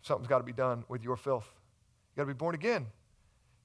[0.03, 1.49] something's got to be done with your filth.
[2.15, 2.85] You got to be born again.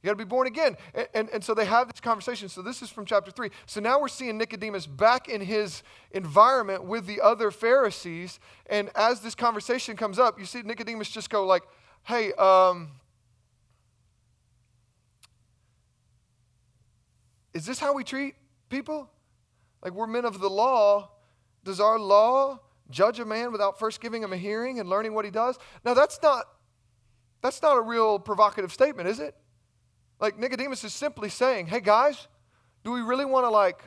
[0.03, 0.77] You got to be born again.
[0.94, 2.48] And, and, and, so they have this conversation.
[2.48, 3.51] So this is from chapter 3.
[3.66, 8.40] So now we're seeing Nicodemus back in his environment with the other Pharisees.
[8.70, 11.64] And as this conversation comes up, you see Nicodemus just go like,
[12.05, 12.92] hey, um,
[17.59, 18.37] Is this how we treat
[18.68, 19.11] people?
[19.83, 21.11] Like we're men of the law.
[21.64, 25.24] Does our law judge a man without first giving him a hearing and learning what
[25.24, 25.59] he does?
[25.85, 26.44] Now that's not
[27.40, 29.37] that's not a real provocative statement, is it?
[30.20, 32.29] Like Nicodemus is simply saying, "Hey guys,
[32.85, 33.83] do we really want to like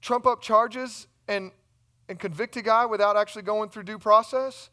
[0.00, 1.52] trump up charges and
[2.08, 4.70] and convict a guy without actually going through due process?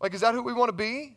[0.00, 1.16] Like is that who we want to be?"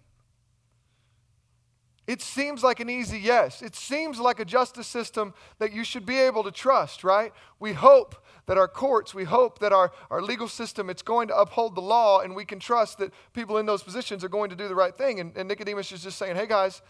[2.05, 3.61] It seems like an easy yes.
[3.61, 7.31] It seems like a justice system that you should be able to trust, right?
[7.59, 11.37] We hope that our courts, we hope that our, our legal system, it's going to
[11.37, 14.55] uphold the law and we can trust that people in those positions are going to
[14.55, 15.19] do the right thing.
[15.19, 16.81] And, and Nicodemus is just saying, hey guys,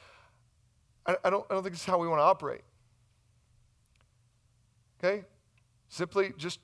[1.06, 2.62] I, I, don't, I don't think this is how we want to operate.
[5.04, 5.26] Okay?
[5.90, 6.60] Simply just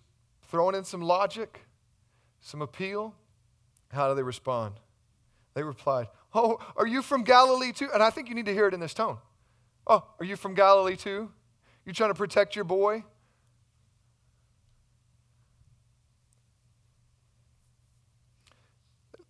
[0.47, 1.65] throwing in some logic,
[2.41, 3.13] some appeal.
[3.91, 4.75] How do they respond?
[5.53, 7.89] They replied, Oh, are you from Galilee too?
[7.93, 9.17] And I think you need to hear it in this tone.
[9.87, 11.31] Oh, are you from Galilee too?
[11.85, 13.03] You trying to protect your boy?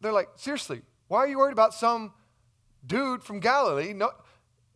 [0.02, 2.14] They're like, seriously, why are you worried about some
[2.86, 3.94] dude from Galilee?
[3.94, 4.12] No,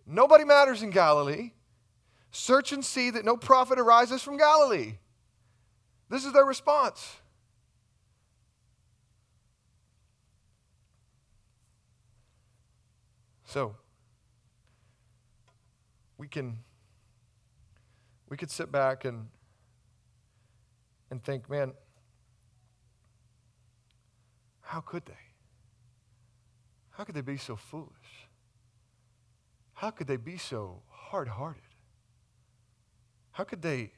[0.06, 1.52] nobody matters in Galilee.
[2.32, 4.96] Search and see that no prophet arises from Galilee.
[6.10, 7.18] This is their response.
[13.46, 13.76] So,
[16.18, 16.58] we can
[18.28, 19.30] we could sit back and
[21.12, 21.74] and think, man,
[24.74, 25.14] how could they?
[26.90, 28.28] How could they be so foolish?
[29.76, 31.62] How could they be so hard hearted?
[33.34, 33.92] How could they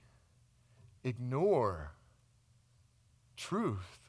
[1.05, 1.93] ignore
[3.37, 3.99] truth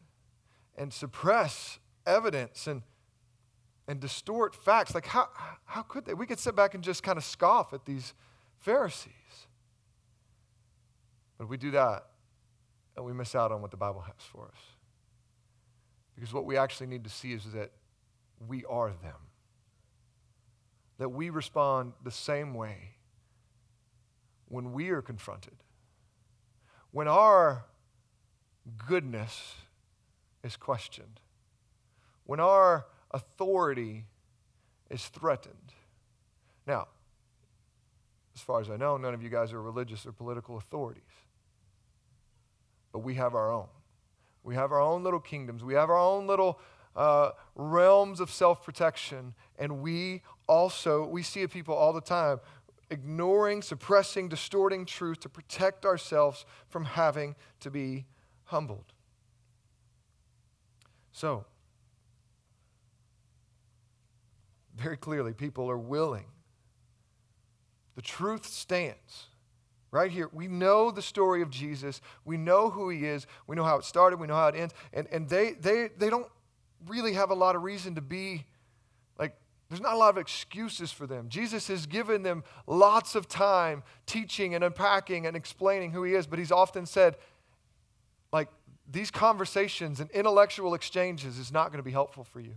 [0.76, 2.83] and suppress evidence and
[3.87, 4.92] and distort facts.
[4.92, 5.29] Like, how,
[5.64, 6.14] how could they?
[6.14, 8.12] We could sit back and just kind of scoff at these
[8.59, 9.12] Pharisees.
[11.38, 12.07] But we do that,
[12.96, 14.76] and we miss out on what the Bible has for us.
[16.16, 17.70] Because what we actually need to see is that
[18.48, 19.20] we are them,
[20.98, 22.96] that we respond the same way
[24.48, 25.55] when we are confronted,
[26.90, 27.66] when our
[28.88, 29.55] goodness
[30.42, 31.20] is questioned,
[32.24, 34.07] when our authority
[34.90, 35.72] is threatened.
[36.66, 36.88] Now,
[38.35, 41.02] as far as I know, none of you guys are religious or political authorities.
[42.92, 43.68] But we have our own.
[44.47, 45.65] We have our own little kingdoms.
[45.65, 46.61] We have our own little
[46.95, 49.35] uh, realms of self protection.
[49.59, 52.39] And we also, we see people all the time
[52.89, 58.07] ignoring, suppressing, distorting truth to protect ourselves from having to be
[58.45, 58.93] humbled.
[61.11, 61.45] So,
[64.77, 66.27] very clearly people are willing.
[67.97, 69.27] The truth stands.
[69.97, 72.03] Right here, we know the story of Jesus.
[72.27, 73.27] We know who he is.
[73.47, 74.21] We know how it started.
[74.21, 74.75] We know how it ends.
[74.93, 76.27] And, and they, they, they don't
[76.87, 78.45] really have a lot of reason to be
[79.19, 79.35] like,
[79.71, 81.31] there's not a lot of excuses for them.
[81.31, 86.27] Jesus has given them lots of time teaching and unpacking and explaining who he is,
[86.27, 87.17] but he's often said,
[88.35, 88.51] like,
[88.87, 92.53] these conversations and intellectual exchanges is not going to be helpful for you.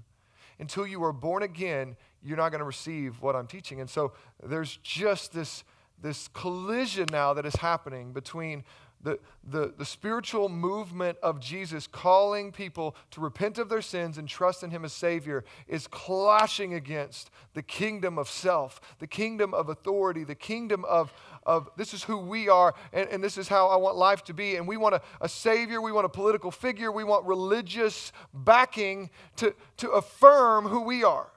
[0.59, 3.79] Until you are born again, you're not going to receive what I'm teaching.
[3.79, 4.11] And so
[4.43, 5.63] there's just this,
[6.01, 8.63] this collision now that is happening between
[9.01, 9.17] the,
[9.49, 14.61] the, the spiritual movement of Jesus calling people to repent of their sins and trust
[14.61, 20.25] in Him as Savior is clashing against the kingdom of self, the kingdom of authority,
[20.25, 21.13] the kingdom of,
[21.45, 24.33] of this is who we are and, and this is how I want life to
[24.33, 24.57] be.
[24.57, 29.09] And we want a, a Savior, we want a political figure, we want religious backing
[29.37, 31.27] to, to affirm who we are.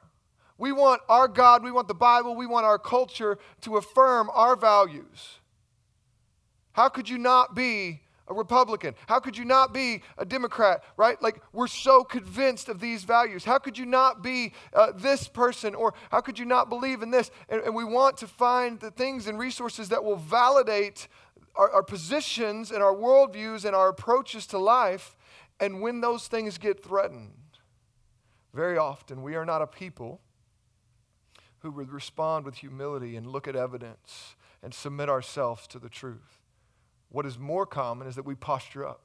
[0.59, 4.57] We want our God, we want the Bible, we want our culture to affirm our
[4.57, 5.39] values.
[6.73, 8.95] How could you not be a Republican?
[9.07, 11.21] How could you not be a Democrat, right?
[11.21, 13.45] Like, we're so convinced of these values.
[13.45, 15.75] How could you not be uh, this person?
[15.75, 17.31] Or how could you not believe in this?
[17.49, 21.09] And, and, we want to find the things and resources that will validate
[21.57, 25.17] our, our positions and our worldviews and our approaches to life.
[25.61, 27.33] And when those things get threatened,
[28.55, 30.21] very often we are not a people
[31.63, 36.41] who would respond with humility and look at evidence and submit ourselves to the truth.
[37.09, 39.03] What is more common is that we posture up.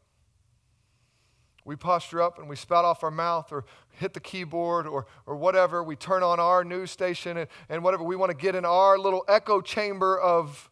[1.65, 5.35] We posture up and we spout off our mouth or hit the keyboard or, or
[5.35, 5.83] whatever.
[5.83, 8.03] We turn on our news station and, and whatever.
[8.03, 10.69] We want to get in our little echo chamber of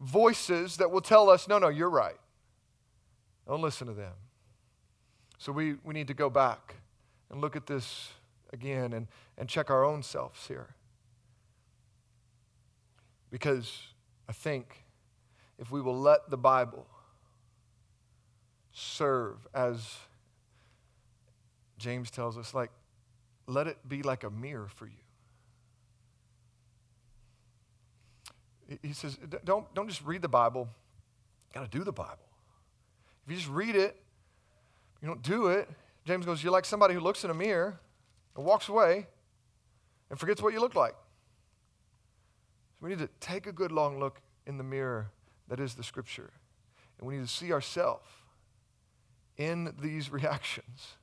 [0.00, 2.18] voices that will tell us, no, no, you're right.
[3.48, 4.12] Don't listen to them.
[5.38, 6.74] So we, we need to go back
[7.30, 8.10] and look at this
[8.52, 9.06] again and,
[9.38, 10.74] and check our own selves here.
[13.30, 13.78] Because
[14.28, 14.84] I think
[15.58, 16.86] if we will let the Bible
[18.72, 19.96] serve as
[21.78, 22.70] James tells us, like,
[23.46, 24.92] let it be like a mirror for you.
[28.82, 30.68] He says, don't, don't just read the Bible,
[31.48, 32.16] you got to do the Bible.
[33.24, 33.96] If you just read it,
[35.02, 35.68] you don't do it.
[36.04, 37.80] James goes, You're like somebody who looks in a mirror
[38.40, 39.06] and walks away
[40.08, 40.94] and forgets what you look like.
[42.72, 45.10] So we need to take a good long look in the mirror
[45.48, 46.30] that is the scripture.
[46.98, 48.08] And we need to see ourselves
[49.36, 50.94] in these reactions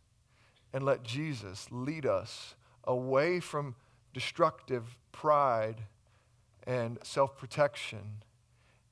[0.73, 3.75] and let Jesus lead us away from
[4.15, 5.83] destructive pride
[6.65, 8.23] and self protection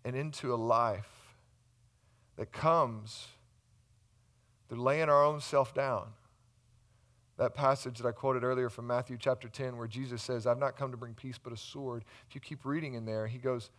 [0.03, 1.35] and into a life
[2.35, 3.29] that comes
[4.69, 6.09] through laying our own self down.
[7.37, 10.77] That passage that I quoted earlier from Matthew chapter 10, where Jesus says, I've not
[10.77, 12.05] come to bring peace but a sword.
[12.29, 13.69] If you keep reading in there, he goes,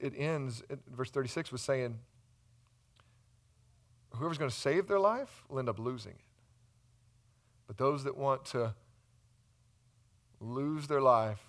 [0.00, 0.62] it ends,
[0.94, 1.98] verse 36 was saying,
[4.10, 6.20] whoever's going to save their life will end up losing it.
[7.66, 8.74] But those that want to
[10.40, 11.40] lose their life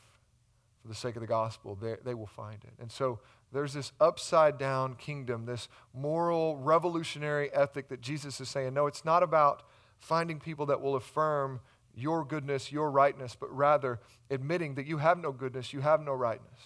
[0.82, 2.74] for the sake of the gospel, they, they will find it.
[2.80, 3.20] And so
[3.52, 9.04] there's this upside down kingdom, this moral, revolutionary ethic that Jesus is saying, no, it's
[9.04, 9.64] not about
[10.00, 11.60] finding people that will affirm
[11.94, 16.14] your goodness, your rightness, but rather admitting that you have no goodness, you have no
[16.14, 16.60] rightness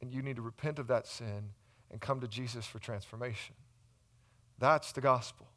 [0.00, 1.50] and you need to repent of that sin
[1.90, 3.54] and come to Jesus for transformation.
[4.58, 5.48] That's the gospel.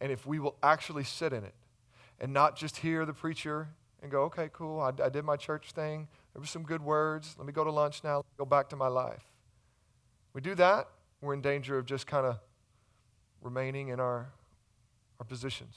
[0.00, 1.54] And if we will actually sit in it
[2.20, 3.68] and not just hear the preacher
[4.02, 7.36] and go, okay, cool, I, I did my church thing, there were some good words,
[7.38, 9.24] let me go to lunch now, go back to my life.
[10.34, 10.88] We do that,
[11.20, 12.38] we're in danger of just kind of
[13.40, 14.32] remaining in our,
[15.24, 15.76] our positions.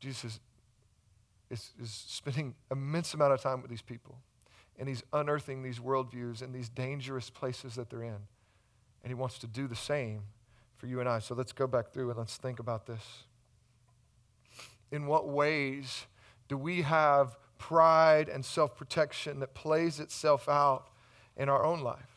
[0.00, 0.40] Jesus
[1.50, 4.18] is, is spending immense amount of time with these people
[4.78, 8.18] and he's unearthing these worldviews and these dangerous places that they're in.
[9.02, 10.22] And he wants to do the same
[10.76, 11.18] for you and I.
[11.18, 13.24] So let's go back through and let's think about this.
[14.90, 16.06] In what ways
[16.48, 20.88] do we have pride and self protection that plays itself out
[21.36, 22.10] in our own life?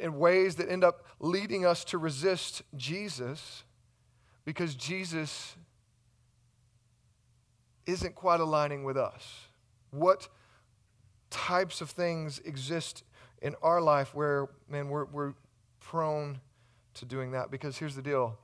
[0.00, 3.64] In ways that end up leading us to resist Jesus
[4.46, 5.56] because Jesus
[7.84, 9.48] isn't quite aligning with us.
[9.90, 10.28] What
[11.28, 13.04] types of things exist
[13.42, 15.34] in our life where, man, we're, we're
[15.80, 16.40] prone
[16.94, 17.50] to doing that.
[17.50, 18.38] Because here's the deal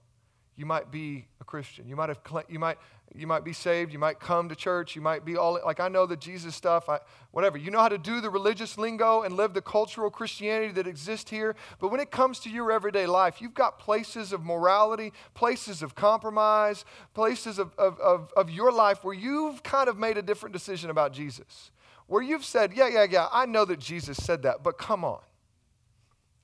[0.56, 1.86] you might be a Christian.
[1.86, 2.78] You might have you might
[3.14, 3.92] you might be saved.
[3.92, 4.96] You might come to church.
[4.96, 6.88] You might be all like I know the Jesus stuff.
[6.88, 7.00] I,
[7.32, 7.58] whatever.
[7.58, 11.28] You know how to do the religious lingo and live the cultural Christianity that exists
[11.28, 11.54] here.
[11.78, 15.94] But when it comes to your everyday life, you've got places of morality, places of
[15.94, 20.54] compromise, places of, of, of, of your life where you've kind of made a different
[20.54, 21.70] decision about Jesus
[22.06, 25.20] where you've said, yeah, yeah, yeah, I know that Jesus said that, but come on.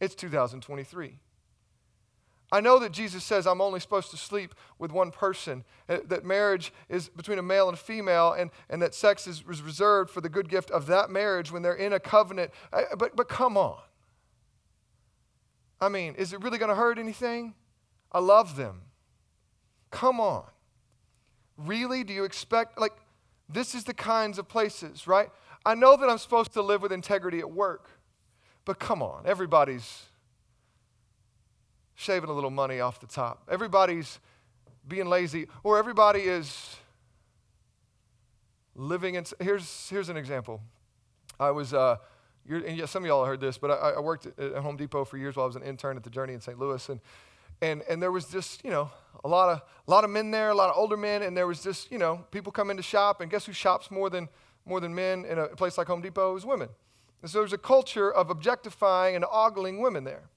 [0.01, 1.19] It's 2023.
[2.51, 6.25] I know that Jesus says I'm only supposed to sleep with one person, uh, that
[6.25, 10.23] marriage is between a male and a female, and, and that sex is, reserved for
[10.23, 12.51] the good gift of that marriage when they're in a covenant.
[12.97, 13.79] But, but come on.
[15.81, 17.55] I mean, is it really going to hurt anything?
[18.11, 18.83] I love them.
[19.91, 20.45] Come on.
[21.57, 22.03] Really?
[22.03, 22.93] Do you expect, like,
[23.49, 25.29] this is the kinds of places, right?
[25.67, 27.91] I know that I'm supposed to live with integrity at work,
[28.65, 30.05] but come on, everybody's
[31.99, 33.43] shaving a little money off the top.
[33.51, 34.21] Everybody's
[34.87, 36.77] being lazy, or everybody is
[38.77, 39.25] living in.
[39.41, 40.63] Here's, here's an example.
[41.41, 41.97] I was, uh,
[42.49, 45.35] and some of y'all heard this, but I, I, worked at Home Depot for years
[45.35, 46.59] while I was an intern at the Journey in St.
[46.59, 47.01] Louis, and
[47.61, 48.91] and and there was just you know
[49.25, 51.49] a lot of a lot of men there, a lot of older men, and there
[51.49, 54.29] was just you know people come in to shop, and guess who shops more than
[54.65, 56.69] more than men in a place like Home Depot is women.
[57.23, 60.29] And so there's a culture of objectifying and ogling women there.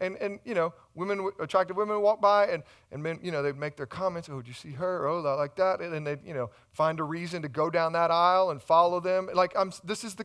[0.00, 3.42] And, and you know, women, attractive women would walk by and, and men, you know,
[3.42, 5.06] they'd make their comments, oh, did you see her?
[5.06, 5.80] Oh, like that.
[5.80, 9.00] And then they'd, you know, find a reason to go down that aisle and follow
[9.00, 9.28] them.
[9.34, 10.24] Like, I'm, this is the,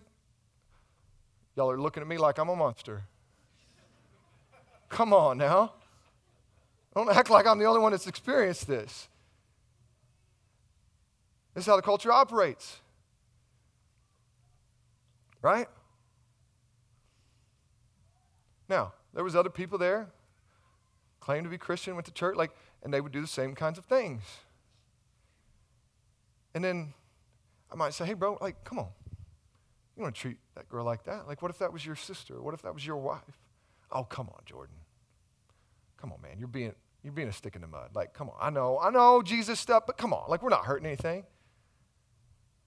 [1.55, 3.03] y'all are looking at me like I'm a monster.
[4.87, 5.73] Come on now.
[6.95, 9.09] Don't act like I'm the only one that's experienced this.
[11.53, 12.79] This is how the culture operates.
[15.41, 15.67] Right?
[18.69, 20.09] Now, there was other people there,
[21.19, 22.51] claimed to be Christian, went to church, like,
[22.83, 24.21] and they would do the same kinds of things.
[26.53, 26.93] And then
[27.71, 28.89] I might say, hey, bro, like, come on.
[29.95, 31.27] You want to treat that girl like that.
[31.27, 32.41] Like, what if that was your sister?
[32.41, 33.21] What if that was your wife?
[33.91, 34.75] Oh, come on, Jordan.
[35.97, 36.37] Come on, man.
[36.37, 37.91] You're being, you're being a stick in the mud.
[37.95, 38.35] Like, come on.
[38.41, 40.29] I know, I know Jesus stuff, but come on.
[40.29, 41.23] Like, we're not hurting anything.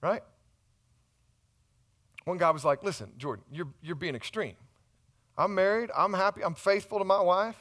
[0.01, 0.23] Right?
[2.25, 4.55] One guy was like, listen, Jordan, you're, you're being extreme.
[5.39, 5.89] I'm married.
[5.95, 6.43] I'm happy.
[6.43, 7.55] I'm faithful to my wife.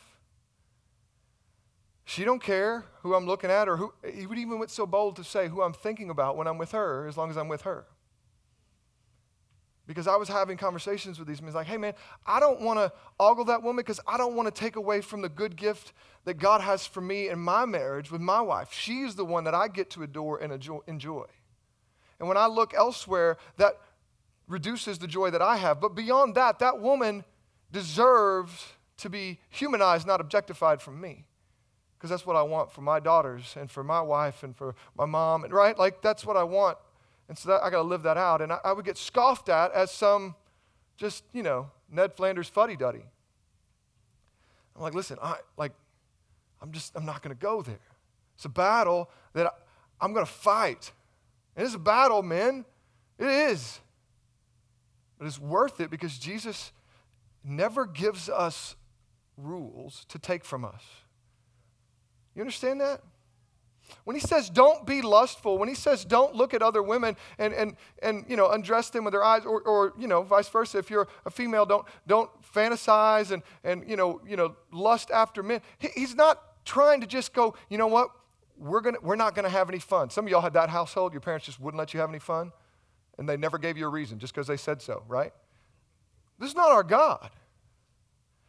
[2.05, 5.15] She don't care who I'm looking at or who he would even went so bold
[5.17, 7.63] to say who I'm thinking about when I'm with her as long as I'm with
[7.63, 7.87] her.
[9.87, 11.95] Because I was having conversations with these men, like, hey man,
[12.27, 15.23] I don't want to ogle that woman because I don't want to take away from
[15.23, 15.93] the good gift
[16.25, 18.73] that God has for me in my marriage with my wife.
[18.73, 21.27] She's the one that I get to adore and enjoy.
[22.19, 23.75] And when I look elsewhere, that
[24.49, 25.81] reduces the joy that I have.
[25.81, 27.25] But beyond that, that woman
[27.71, 31.25] deserves to be humanized, not objectified from me.
[31.97, 35.05] Because that's what I want for my daughters and for my wife and for my
[35.05, 35.77] mom, and right?
[35.77, 36.79] Like that's what I want.
[37.29, 38.41] And so that, I got to live that out.
[38.41, 40.35] And I, I, would get scoffed at as some
[40.97, 43.05] just, you know, Ned Flanders fuddy duddy.
[44.75, 45.73] I'm like, listen, I like,
[46.63, 47.81] I'm just, I'm not going to go there.
[48.37, 49.51] It's a battle that I,
[50.01, 50.93] I'm going to fight.
[51.57, 52.65] And it's a battle, men.
[53.19, 53.81] It is.
[55.19, 56.71] But it's worth it because Jesus
[57.49, 58.77] never gives us
[59.37, 60.83] rules to take from us.
[62.35, 63.01] You understand that?
[64.05, 67.55] When he says don't be lustful, when he says don't look at other women and,
[67.55, 70.79] and, and you know, undress them with their eyes, or, or you know, vice versa,
[70.79, 75.43] if you're a female, don't, don't fantasize and, and you, know, you know, lust after
[75.43, 75.63] men.
[75.79, 78.11] He, he's not trying to just go, you know what,
[78.59, 80.11] we're, gonna, we're not going to have any fun.
[80.11, 82.53] Some of y'all had that household, your parents just wouldn't let you have any fun,
[83.17, 85.33] and they never gave you a reason just because they said so, right?
[86.39, 87.31] This is not our God.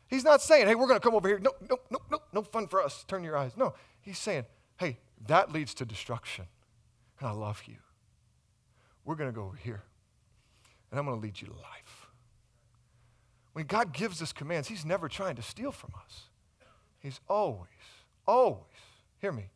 [0.09, 1.39] He's not saying, hey, we're going to come over here.
[1.39, 3.05] No, no, no, no, no fun for us.
[3.07, 3.51] Turn your eyes.
[3.55, 4.45] No, he's saying,
[4.77, 4.97] hey,
[5.27, 6.45] that leads to destruction.
[7.19, 7.75] And I love you.
[9.05, 9.83] We're going to go over here.
[10.89, 12.07] And I'm going to lead you to life.
[13.53, 16.23] When God gives us commands, he's never trying to steal from us.
[16.99, 17.67] He's always,
[18.27, 18.63] always,
[19.19, 19.49] hear me,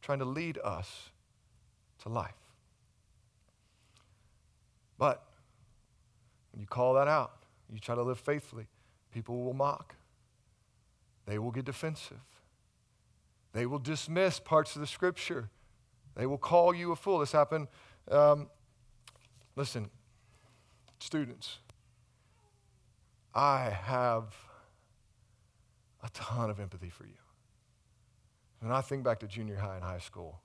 [0.00, 1.10] trying to lead us
[2.02, 2.34] to life.
[4.98, 5.24] But
[6.52, 7.32] when you call that out,
[7.72, 8.66] you try to live faithfully,
[9.12, 9.94] people will mock.
[11.26, 12.20] They will get defensive.
[13.52, 15.50] They will dismiss parts of the scripture.
[16.16, 17.18] They will call you a fool.
[17.18, 17.68] This happened.
[18.10, 18.48] Um,
[19.56, 19.90] listen,
[20.98, 21.58] students,
[23.34, 24.34] I have
[26.02, 27.12] a ton of empathy for you.
[28.60, 30.40] When I think back to junior high and high school,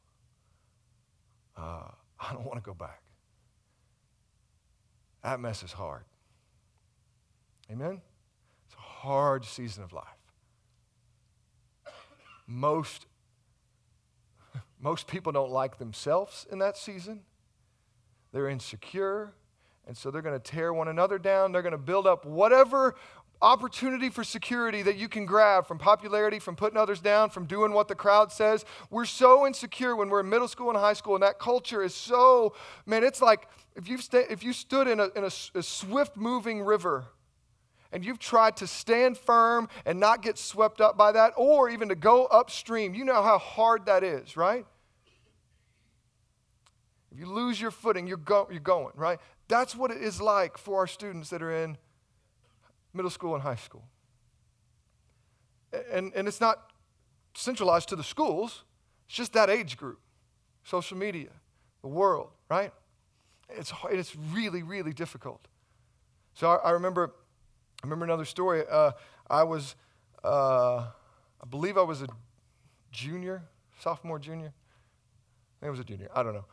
[1.55, 1.89] uh,
[2.19, 3.01] I don't want to go back.
[5.23, 6.03] That mess is hard.
[7.71, 8.01] Amen?
[9.07, 10.03] Hard season of life.
[12.45, 13.05] Most,
[14.81, 17.21] most people don't like themselves in that season.
[18.33, 19.31] They're insecure,
[19.87, 21.53] and so they're going to tear one another down.
[21.53, 22.95] They're going to build up whatever
[23.41, 27.71] opportunity for security that you can grab from popularity, from putting others down, from doing
[27.71, 28.65] what the crowd says.
[28.89, 31.95] We're so insecure when we're in middle school and high school, and that culture is
[31.95, 32.55] so,
[32.85, 36.17] man, it's like if, you've sta- if you stood in, a, in a, a swift
[36.17, 37.05] moving river
[37.91, 41.89] and you've tried to stand firm and not get swept up by that, or even
[41.89, 44.65] to go upstream, you know how hard that is, right?
[47.11, 49.19] If you lose your footing, you're, go- you're going, right?
[49.47, 51.77] That's what it is like for our students that are in
[52.93, 53.83] middle school and high school.
[55.91, 56.71] And, and it's not
[57.35, 58.63] centralized to the schools,
[59.07, 59.99] it's just that age group
[60.63, 61.29] social media,
[61.81, 62.73] the world, right?
[63.49, 65.47] It's, it's really, really difficult.
[66.33, 67.13] So I, I remember
[67.83, 68.63] I remember another story.
[68.69, 68.91] Uh,
[69.29, 69.75] I was,
[70.23, 70.87] uh,
[71.41, 72.07] I believe I was a
[72.91, 73.43] junior,
[73.79, 74.47] sophomore, junior.
[74.47, 76.09] I think I was a junior.
[76.13, 76.45] I don't know.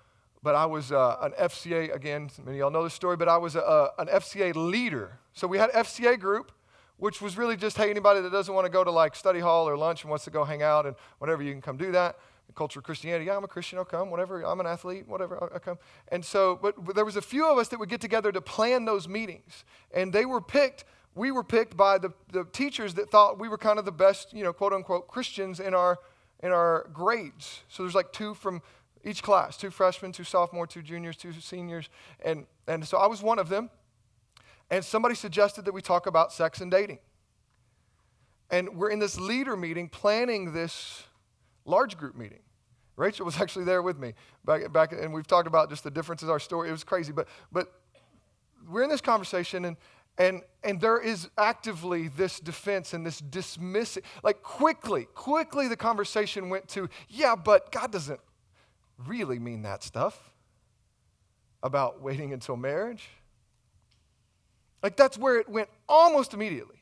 [0.42, 3.38] But I was uh, an FCA, again, many of y'all know this story, but I
[3.38, 5.18] was a, an FCA leader.
[5.32, 6.52] So we had FCA group,
[6.98, 9.66] which was really just, hey, anybody that doesn't want to go to like study hall
[9.66, 12.18] or lunch and wants to go hang out and whatever, you can come do that.
[12.54, 15.48] Culture of Christianity, yeah, I'm a Christian, I'll come, whatever, I'm an athlete, whatever, I'll,
[15.54, 15.78] I'll come.
[16.08, 18.84] And so, but there was a few of us that would get together to plan
[18.84, 19.64] those meetings.
[19.92, 20.84] And they were picked
[21.14, 24.32] we were picked by the, the teachers that thought we were kind of the best,
[24.32, 25.98] you know, quote unquote Christians in our
[26.42, 27.62] in our grades.
[27.68, 28.60] So there's like two from
[29.04, 31.88] each class, two freshmen, two sophomore, two juniors, two seniors.
[32.24, 33.70] And and so I was one of them.
[34.70, 36.98] And somebody suggested that we talk about sex and dating.
[38.50, 41.04] And we're in this leader meeting planning this
[41.64, 42.40] large group meeting.
[42.96, 46.28] Rachel was actually there with me back, back and we've talked about just the differences
[46.28, 46.68] our story.
[46.68, 47.72] It was crazy, but but
[48.68, 49.76] we're in this conversation and
[50.16, 54.02] and, and there is actively this defense and this dismissing.
[54.22, 58.20] Like, quickly, quickly the conversation went to, yeah, but God doesn't
[59.06, 60.32] really mean that stuff
[61.62, 63.08] about waiting until marriage.
[64.82, 66.76] Like, that's where it went almost immediately.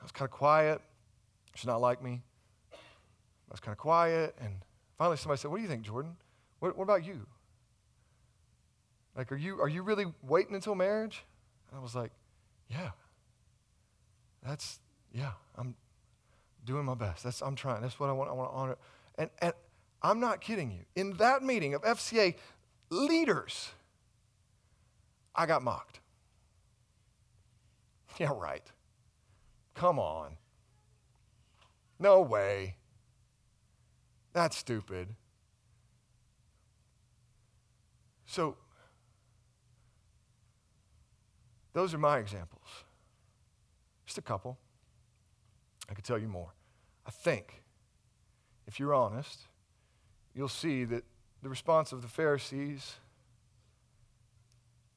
[0.00, 0.80] I was kind of quiet.
[1.54, 2.22] She's not like me.
[2.72, 4.34] I was kind of quiet.
[4.40, 4.54] And
[4.98, 6.16] finally, somebody said, What do you think, Jordan?
[6.58, 7.26] What, what about you?
[9.16, 11.22] Like, are you, are you really waiting until marriage?
[11.74, 12.12] I was like,
[12.68, 12.90] yeah,
[14.46, 14.80] that's,
[15.12, 15.74] yeah, I'm
[16.64, 17.24] doing my best.
[17.24, 17.82] That's, I'm trying.
[17.82, 18.30] That's what I want.
[18.30, 18.76] I want to honor.
[19.16, 19.52] And, and
[20.02, 20.84] I'm not kidding you.
[20.96, 22.36] In that meeting of FCA
[22.90, 23.70] leaders,
[25.34, 26.00] I got mocked.
[28.16, 28.62] Yeah, right.
[29.74, 30.36] Come on.
[31.98, 32.76] No way.
[34.32, 35.08] That's stupid.
[38.24, 38.56] So
[41.74, 42.64] Those are my examples.
[44.06, 44.58] Just a couple.
[45.90, 46.54] I could tell you more.
[47.06, 47.62] I think,
[48.66, 49.40] if you're honest,
[50.34, 51.04] you'll see that
[51.42, 52.94] the response of the Pharisees,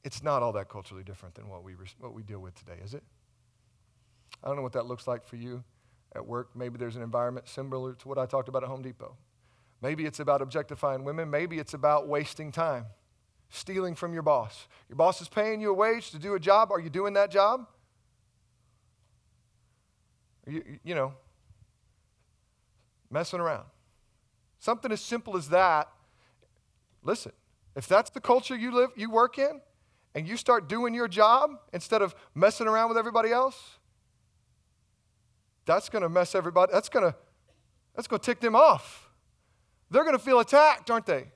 [0.04, 2.94] it's not all that culturally different than what we, what we deal with today, is
[2.94, 3.02] it?
[4.42, 5.64] I don't know what that looks like for you
[6.14, 6.50] at work.
[6.54, 9.16] Maybe there's an environment similar to what I talked about at Home Depot.
[9.82, 11.28] Maybe it's about objectifying women.
[11.28, 12.86] Maybe it's about wasting time
[13.50, 14.68] stealing from your boss.
[14.88, 16.70] Your boss is paying you a wage to do a job.
[16.70, 17.66] Are you doing that job?
[20.46, 21.12] Are you, you know,
[23.10, 23.64] messing around.
[24.58, 25.88] Something as simple as that.
[27.02, 27.32] Listen,
[27.76, 29.60] if that's the culture you live, you work in,
[30.14, 33.78] and you start doing your job instead of messing around with everybody else,
[35.64, 36.72] that's going to mess everybody.
[36.72, 37.16] That's going to
[37.94, 39.10] that's going to tick them off.
[39.90, 41.32] They're going to feel attacked, aren't they?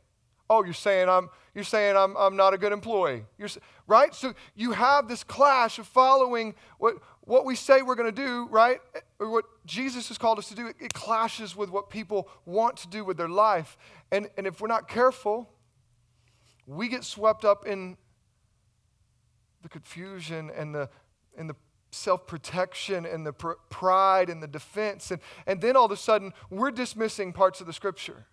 [0.49, 3.25] Oh, you're saying I'm you're saying I'm, I'm not a good employee.
[3.37, 3.49] You're,
[3.87, 4.15] right?
[4.15, 8.49] So you have this clash of following what, what we say we're going to do,
[8.51, 8.81] right?
[9.19, 10.69] Or what Jesus has called us to do.
[10.69, 13.77] It, it clashes with what people want to do with their life.
[14.11, 15.51] And, and if we're not careful,
[16.67, 17.99] we get swept up in
[19.63, 20.89] the confusion and the,
[21.37, 21.57] and the
[21.91, 25.11] self protection and the pr- pride and the defense.
[25.11, 28.25] And, and then all of a sudden, we're dismissing parts of the scripture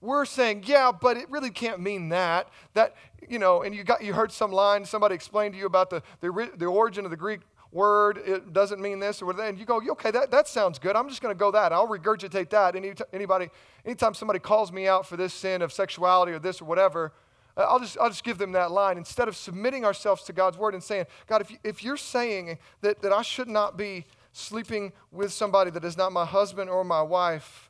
[0.00, 2.48] we're saying, yeah, but it really can't mean that.
[2.74, 2.94] That,
[3.28, 6.02] you know, and you got you heard some line, somebody explained to you about the,
[6.20, 7.40] the, the origin of the Greek
[7.72, 9.48] word, it doesn't mean this or that.
[9.48, 10.96] And you go, okay, that, that sounds good.
[10.96, 11.72] I'm just going to go that.
[11.72, 12.74] I'll regurgitate that.
[12.74, 13.50] Any, anybody,
[13.84, 17.12] anytime somebody calls me out for this sin of sexuality or this or whatever,
[17.56, 20.58] uh, I'll just, I'll just give them that line instead of submitting ourselves to God's
[20.58, 24.06] word and saying, God, if, you, if you're saying that, that I should not be
[24.32, 27.65] sleeping with somebody that is not my husband or my wife,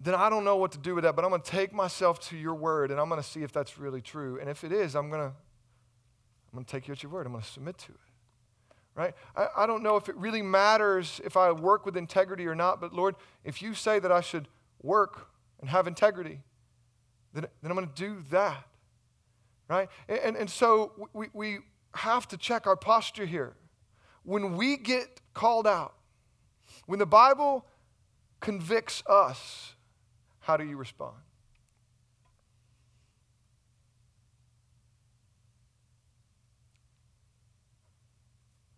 [0.00, 2.18] then I don't know what to do with that, but I'm going to take myself
[2.30, 4.38] to your word and I'm going to see if that's really true.
[4.40, 5.36] And if it is, I'm going to
[6.52, 7.26] I'm going to take you at your word.
[7.26, 7.98] I'm going to submit to it.
[8.96, 9.14] Right?
[9.36, 12.80] I, I don't know if it really matters if I work with integrity or not,
[12.80, 14.48] but Lord, if you say that I should
[14.82, 15.28] work
[15.60, 16.40] and have integrity,
[17.32, 18.66] then, then I'm going to do that.
[19.68, 19.88] Right?
[20.08, 21.58] And, and, and so we, we
[21.94, 23.54] have to check our posture here.
[24.24, 25.94] When we get called out,
[26.86, 27.64] when the Bible
[28.40, 29.74] convicts us,
[30.40, 31.16] how do you respond?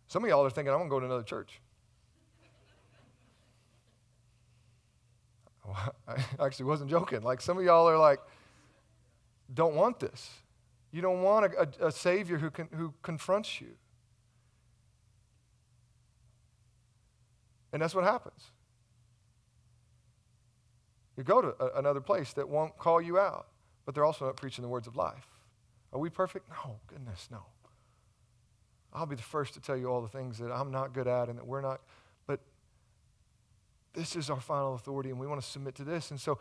[0.07, 1.61] Some of y'all are thinking, I'm going to go to another church.
[6.07, 7.23] I actually wasn't joking.
[7.23, 8.21] Like, some of y'all are like,
[9.55, 10.29] don't want this.
[10.91, 13.69] You don't want a, a, a Savior who, can, who confronts you.
[17.73, 18.51] And that's what happens.
[21.17, 23.49] You go to a, another place that won't call you out,
[23.85, 25.27] but they're also not preaching the words of life.
[25.93, 26.49] Are we perfect?
[26.49, 27.45] No, goodness, no.
[28.93, 31.29] I'll be the first to tell you all the things that I'm not good at
[31.29, 31.81] and that we're not.
[32.27, 32.41] But
[33.95, 36.11] this is our final authority, and we want to submit to this.
[36.11, 36.39] And so,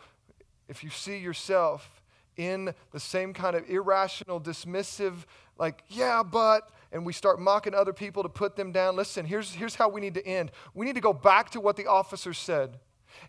[0.68, 2.02] if you see yourself
[2.38, 5.26] in the same kind of irrational, dismissive,
[5.58, 9.54] like, yeah, but, and we start mocking other people to put them down, listen, here's,
[9.54, 10.52] here's how we need to end.
[10.74, 12.80] We need to go back to what the officer said.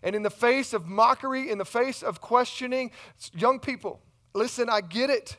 [0.01, 2.91] And in the face of mockery, in the face of questioning,
[3.33, 4.01] young people,
[4.33, 5.37] listen, I get it.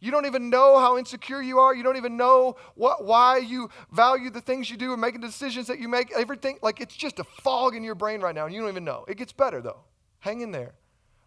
[0.00, 1.74] You don't even know how insecure you are.
[1.74, 5.66] You don't even know what, why you value the things you do and making decisions
[5.66, 6.12] that you make.
[6.12, 8.84] Everything, like it's just a fog in your brain right now, and you don't even
[8.84, 9.04] know.
[9.08, 9.80] It gets better, though.
[10.20, 10.74] Hang in there.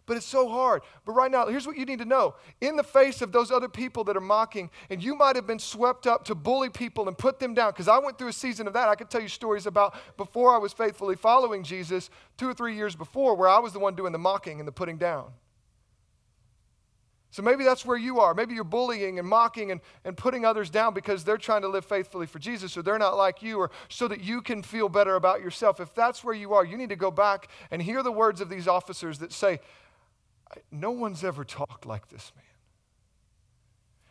[0.04, 0.82] But it's so hard.
[1.04, 2.34] But right now, here's what you need to know.
[2.60, 5.58] In the face of those other people that are mocking, and you might have been
[5.58, 8.66] swept up to bully people and put them down, because I went through a season
[8.66, 8.88] of that.
[8.88, 12.74] I could tell you stories about before I was faithfully following Jesus, two or three
[12.74, 15.32] years before, where I was the one doing the mocking and the putting down.
[17.32, 18.34] So maybe that's where you are.
[18.34, 21.86] Maybe you're bullying and mocking and, and putting others down because they're trying to live
[21.86, 25.14] faithfully for Jesus or they're not like you or so that you can feel better
[25.14, 25.80] about yourself.
[25.80, 28.50] If that's where you are, you need to go back and hear the words of
[28.50, 29.60] these officers that say,
[30.70, 32.44] No one's ever talked like this man.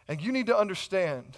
[0.07, 1.37] And you need to understand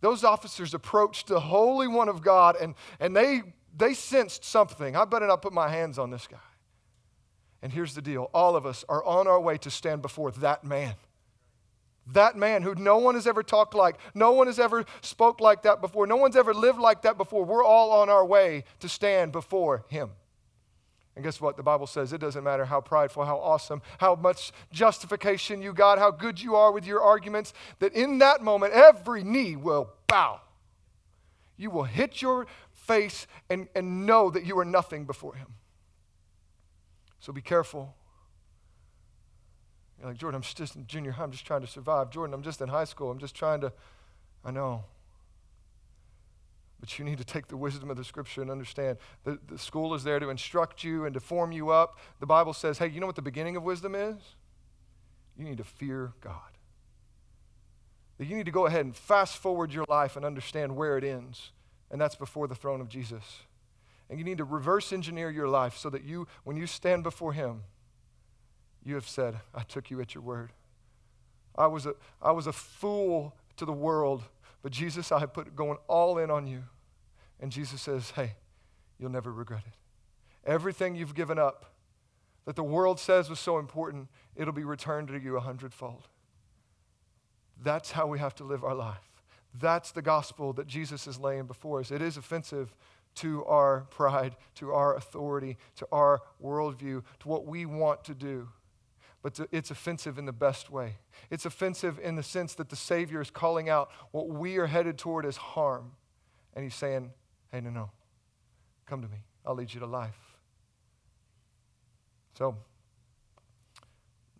[0.00, 3.42] those officers approached the Holy One of God and, and they,
[3.76, 4.96] they sensed something.
[4.96, 6.36] I better not put my hands on this guy.
[7.62, 10.64] And here's the deal all of us are on our way to stand before that
[10.64, 10.94] man.
[12.12, 15.62] That man who no one has ever talked like, no one has ever spoke like
[15.62, 17.46] that before, no one's ever lived like that before.
[17.46, 20.10] We're all on our way to stand before him.
[21.16, 21.56] And guess what?
[21.56, 25.98] The Bible says it doesn't matter how prideful, how awesome, how much justification you got,
[25.98, 30.40] how good you are with your arguments, that in that moment, every knee will bow.
[31.56, 35.54] You will hit your face and, and know that you are nothing before him.
[37.20, 37.94] So be careful.
[39.98, 41.24] You're like, Jordan, I'm just in junior high.
[41.24, 42.10] I'm just trying to survive.
[42.10, 43.10] Jordan, I'm just in high school.
[43.10, 43.72] I'm just trying to,
[44.44, 44.84] I know.
[46.84, 49.94] But you need to take the wisdom of the scripture and understand that the school
[49.94, 51.98] is there to instruct you and to form you up.
[52.20, 54.18] The Bible says, hey, you know what the beginning of wisdom is?
[55.34, 56.58] You need to fear God.
[58.18, 61.04] That you need to go ahead and fast forward your life and understand where it
[61.04, 61.52] ends.
[61.90, 63.24] And that's before the throne of Jesus.
[64.10, 67.32] And you need to reverse engineer your life so that you, when you stand before
[67.32, 67.62] Him,
[68.84, 70.50] you have said, I took you at your word.
[71.56, 74.22] I was a, I was a fool to the world,
[74.62, 76.64] but Jesus, I have put going all in on you.
[77.40, 78.34] And Jesus says, Hey,
[78.98, 79.74] you'll never regret it.
[80.48, 81.74] Everything you've given up
[82.44, 86.08] that the world says was so important, it'll be returned to you a hundredfold.
[87.62, 89.10] That's how we have to live our life.
[89.58, 91.90] That's the gospel that Jesus is laying before us.
[91.90, 92.74] It is offensive
[93.16, 98.48] to our pride, to our authority, to our worldview, to what we want to do.
[99.22, 100.96] But it's offensive in the best way.
[101.30, 104.98] It's offensive in the sense that the Savior is calling out what we are headed
[104.98, 105.92] toward as harm.
[106.52, 107.12] And He's saying,
[107.54, 107.90] hey, no, no,
[108.84, 109.18] come to me.
[109.46, 110.18] I'll lead you to life.
[112.36, 112.56] So,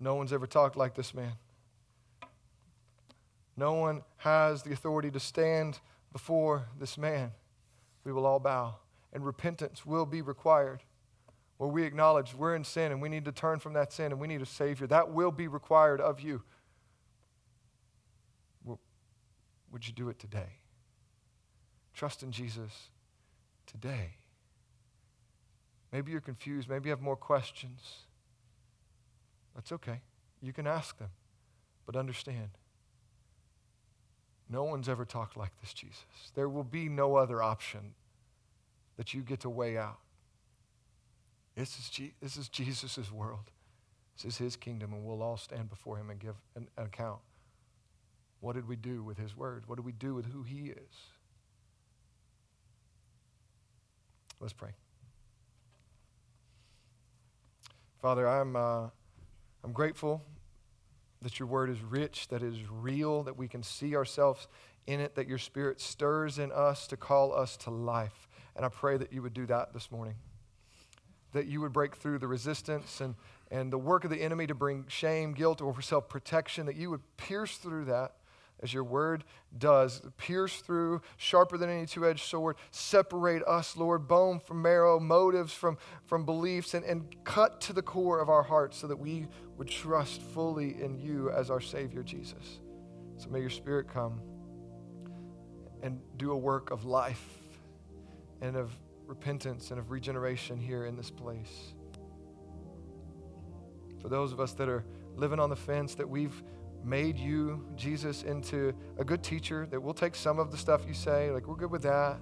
[0.00, 1.34] no one's ever talked like this man.
[3.56, 5.78] No one has the authority to stand
[6.12, 7.30] before this man
[8.02, 8.74] we will all bow,
[9.12, 10.82] and repentance will be required.
[11.58, 14.20] Where we acknowledge we're in sin and we need to turn from that sin and
[14.20, 14.88] we need a Savior.
[14.88, 16.42] That will be required of you.
[18.64, 18.80] Well,
[19.70, 20.58] would you do it today?
[21.94, 22.90] Trust in Jesus
[23.74, 24.10] today.
[25.92, 26.68] Maybe you're confused.
[26.68, 27.80] Maybe you have more questions.
[29.54, 30.00] That's okay.
[30.40, 31.10] You can ask them.
[31.86, 32.50] But understand
[34.48, 36.04] no one's ever talked like this, Jesus.
[36.34, 37.94] There will be no other option
[38.96, 39.98] that you get to weigh out.
[41.56, 43.50] This is, Je- this is Jesus' world.
[44.16, 47.20] This is his kingdom, and we'll all stand before him and give an, an account.
[48.40, 49.64] What did we do with his word?
[49.66, 51.13] What did we do with who he is?
[54.44, 54.72] Let's pray.
[57.96, 58.88] Father, I'm, uh,
[59.64, 60.22] I'm grateful
[61.22, 64.46] that your word is rich, that it is real, that we can see ourselves
[64.86, 68.28] in it, that your spirit stirs in us to call us to life.
[68.54, 70.16] And I pray that you would do that this morning.
[71.32, 73.14] That you would break through the resistance and,
[73.50, 76.90] and the work of the enemy to bring shame, guilt, or self protection, that you
[76.90, 78.16] would pierce through that
[78.64, 79.24] as your word
[79.56, 84.98] does, pierce through, sharper than any two edged sword, separate us, Lord, bone from marrow,
[84.98, 88.96] motives from, from beliefs, and, and cut to the core of our hearts so that
[88.96, 89.26] we
[89.58, 92.58] would trust fully in you as our Savior, Jesus.
[93.18, 94.22] So may your Spirit come
[95.82, 97.22] and do a work of life
[98.40, 98.72] and of
[99.06, 101.74] repentance and of regeneration here in this place.
[104.00, 104.84] For those of us that are
[105.16, 106.42] living on the fence, that we've
[106.84, 110.94] made you, Jesus, into a good teacher, that we'll take some of the stuff you
[110.94, 112.18] say, like we're good with that.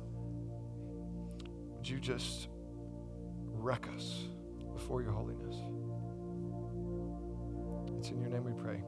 [1.76, 2.48] Would you just
[3.46, 4.28] wreck us
[4.74, 5.56] before your holiness?
[7.98, 8.82] It's in your name we pray.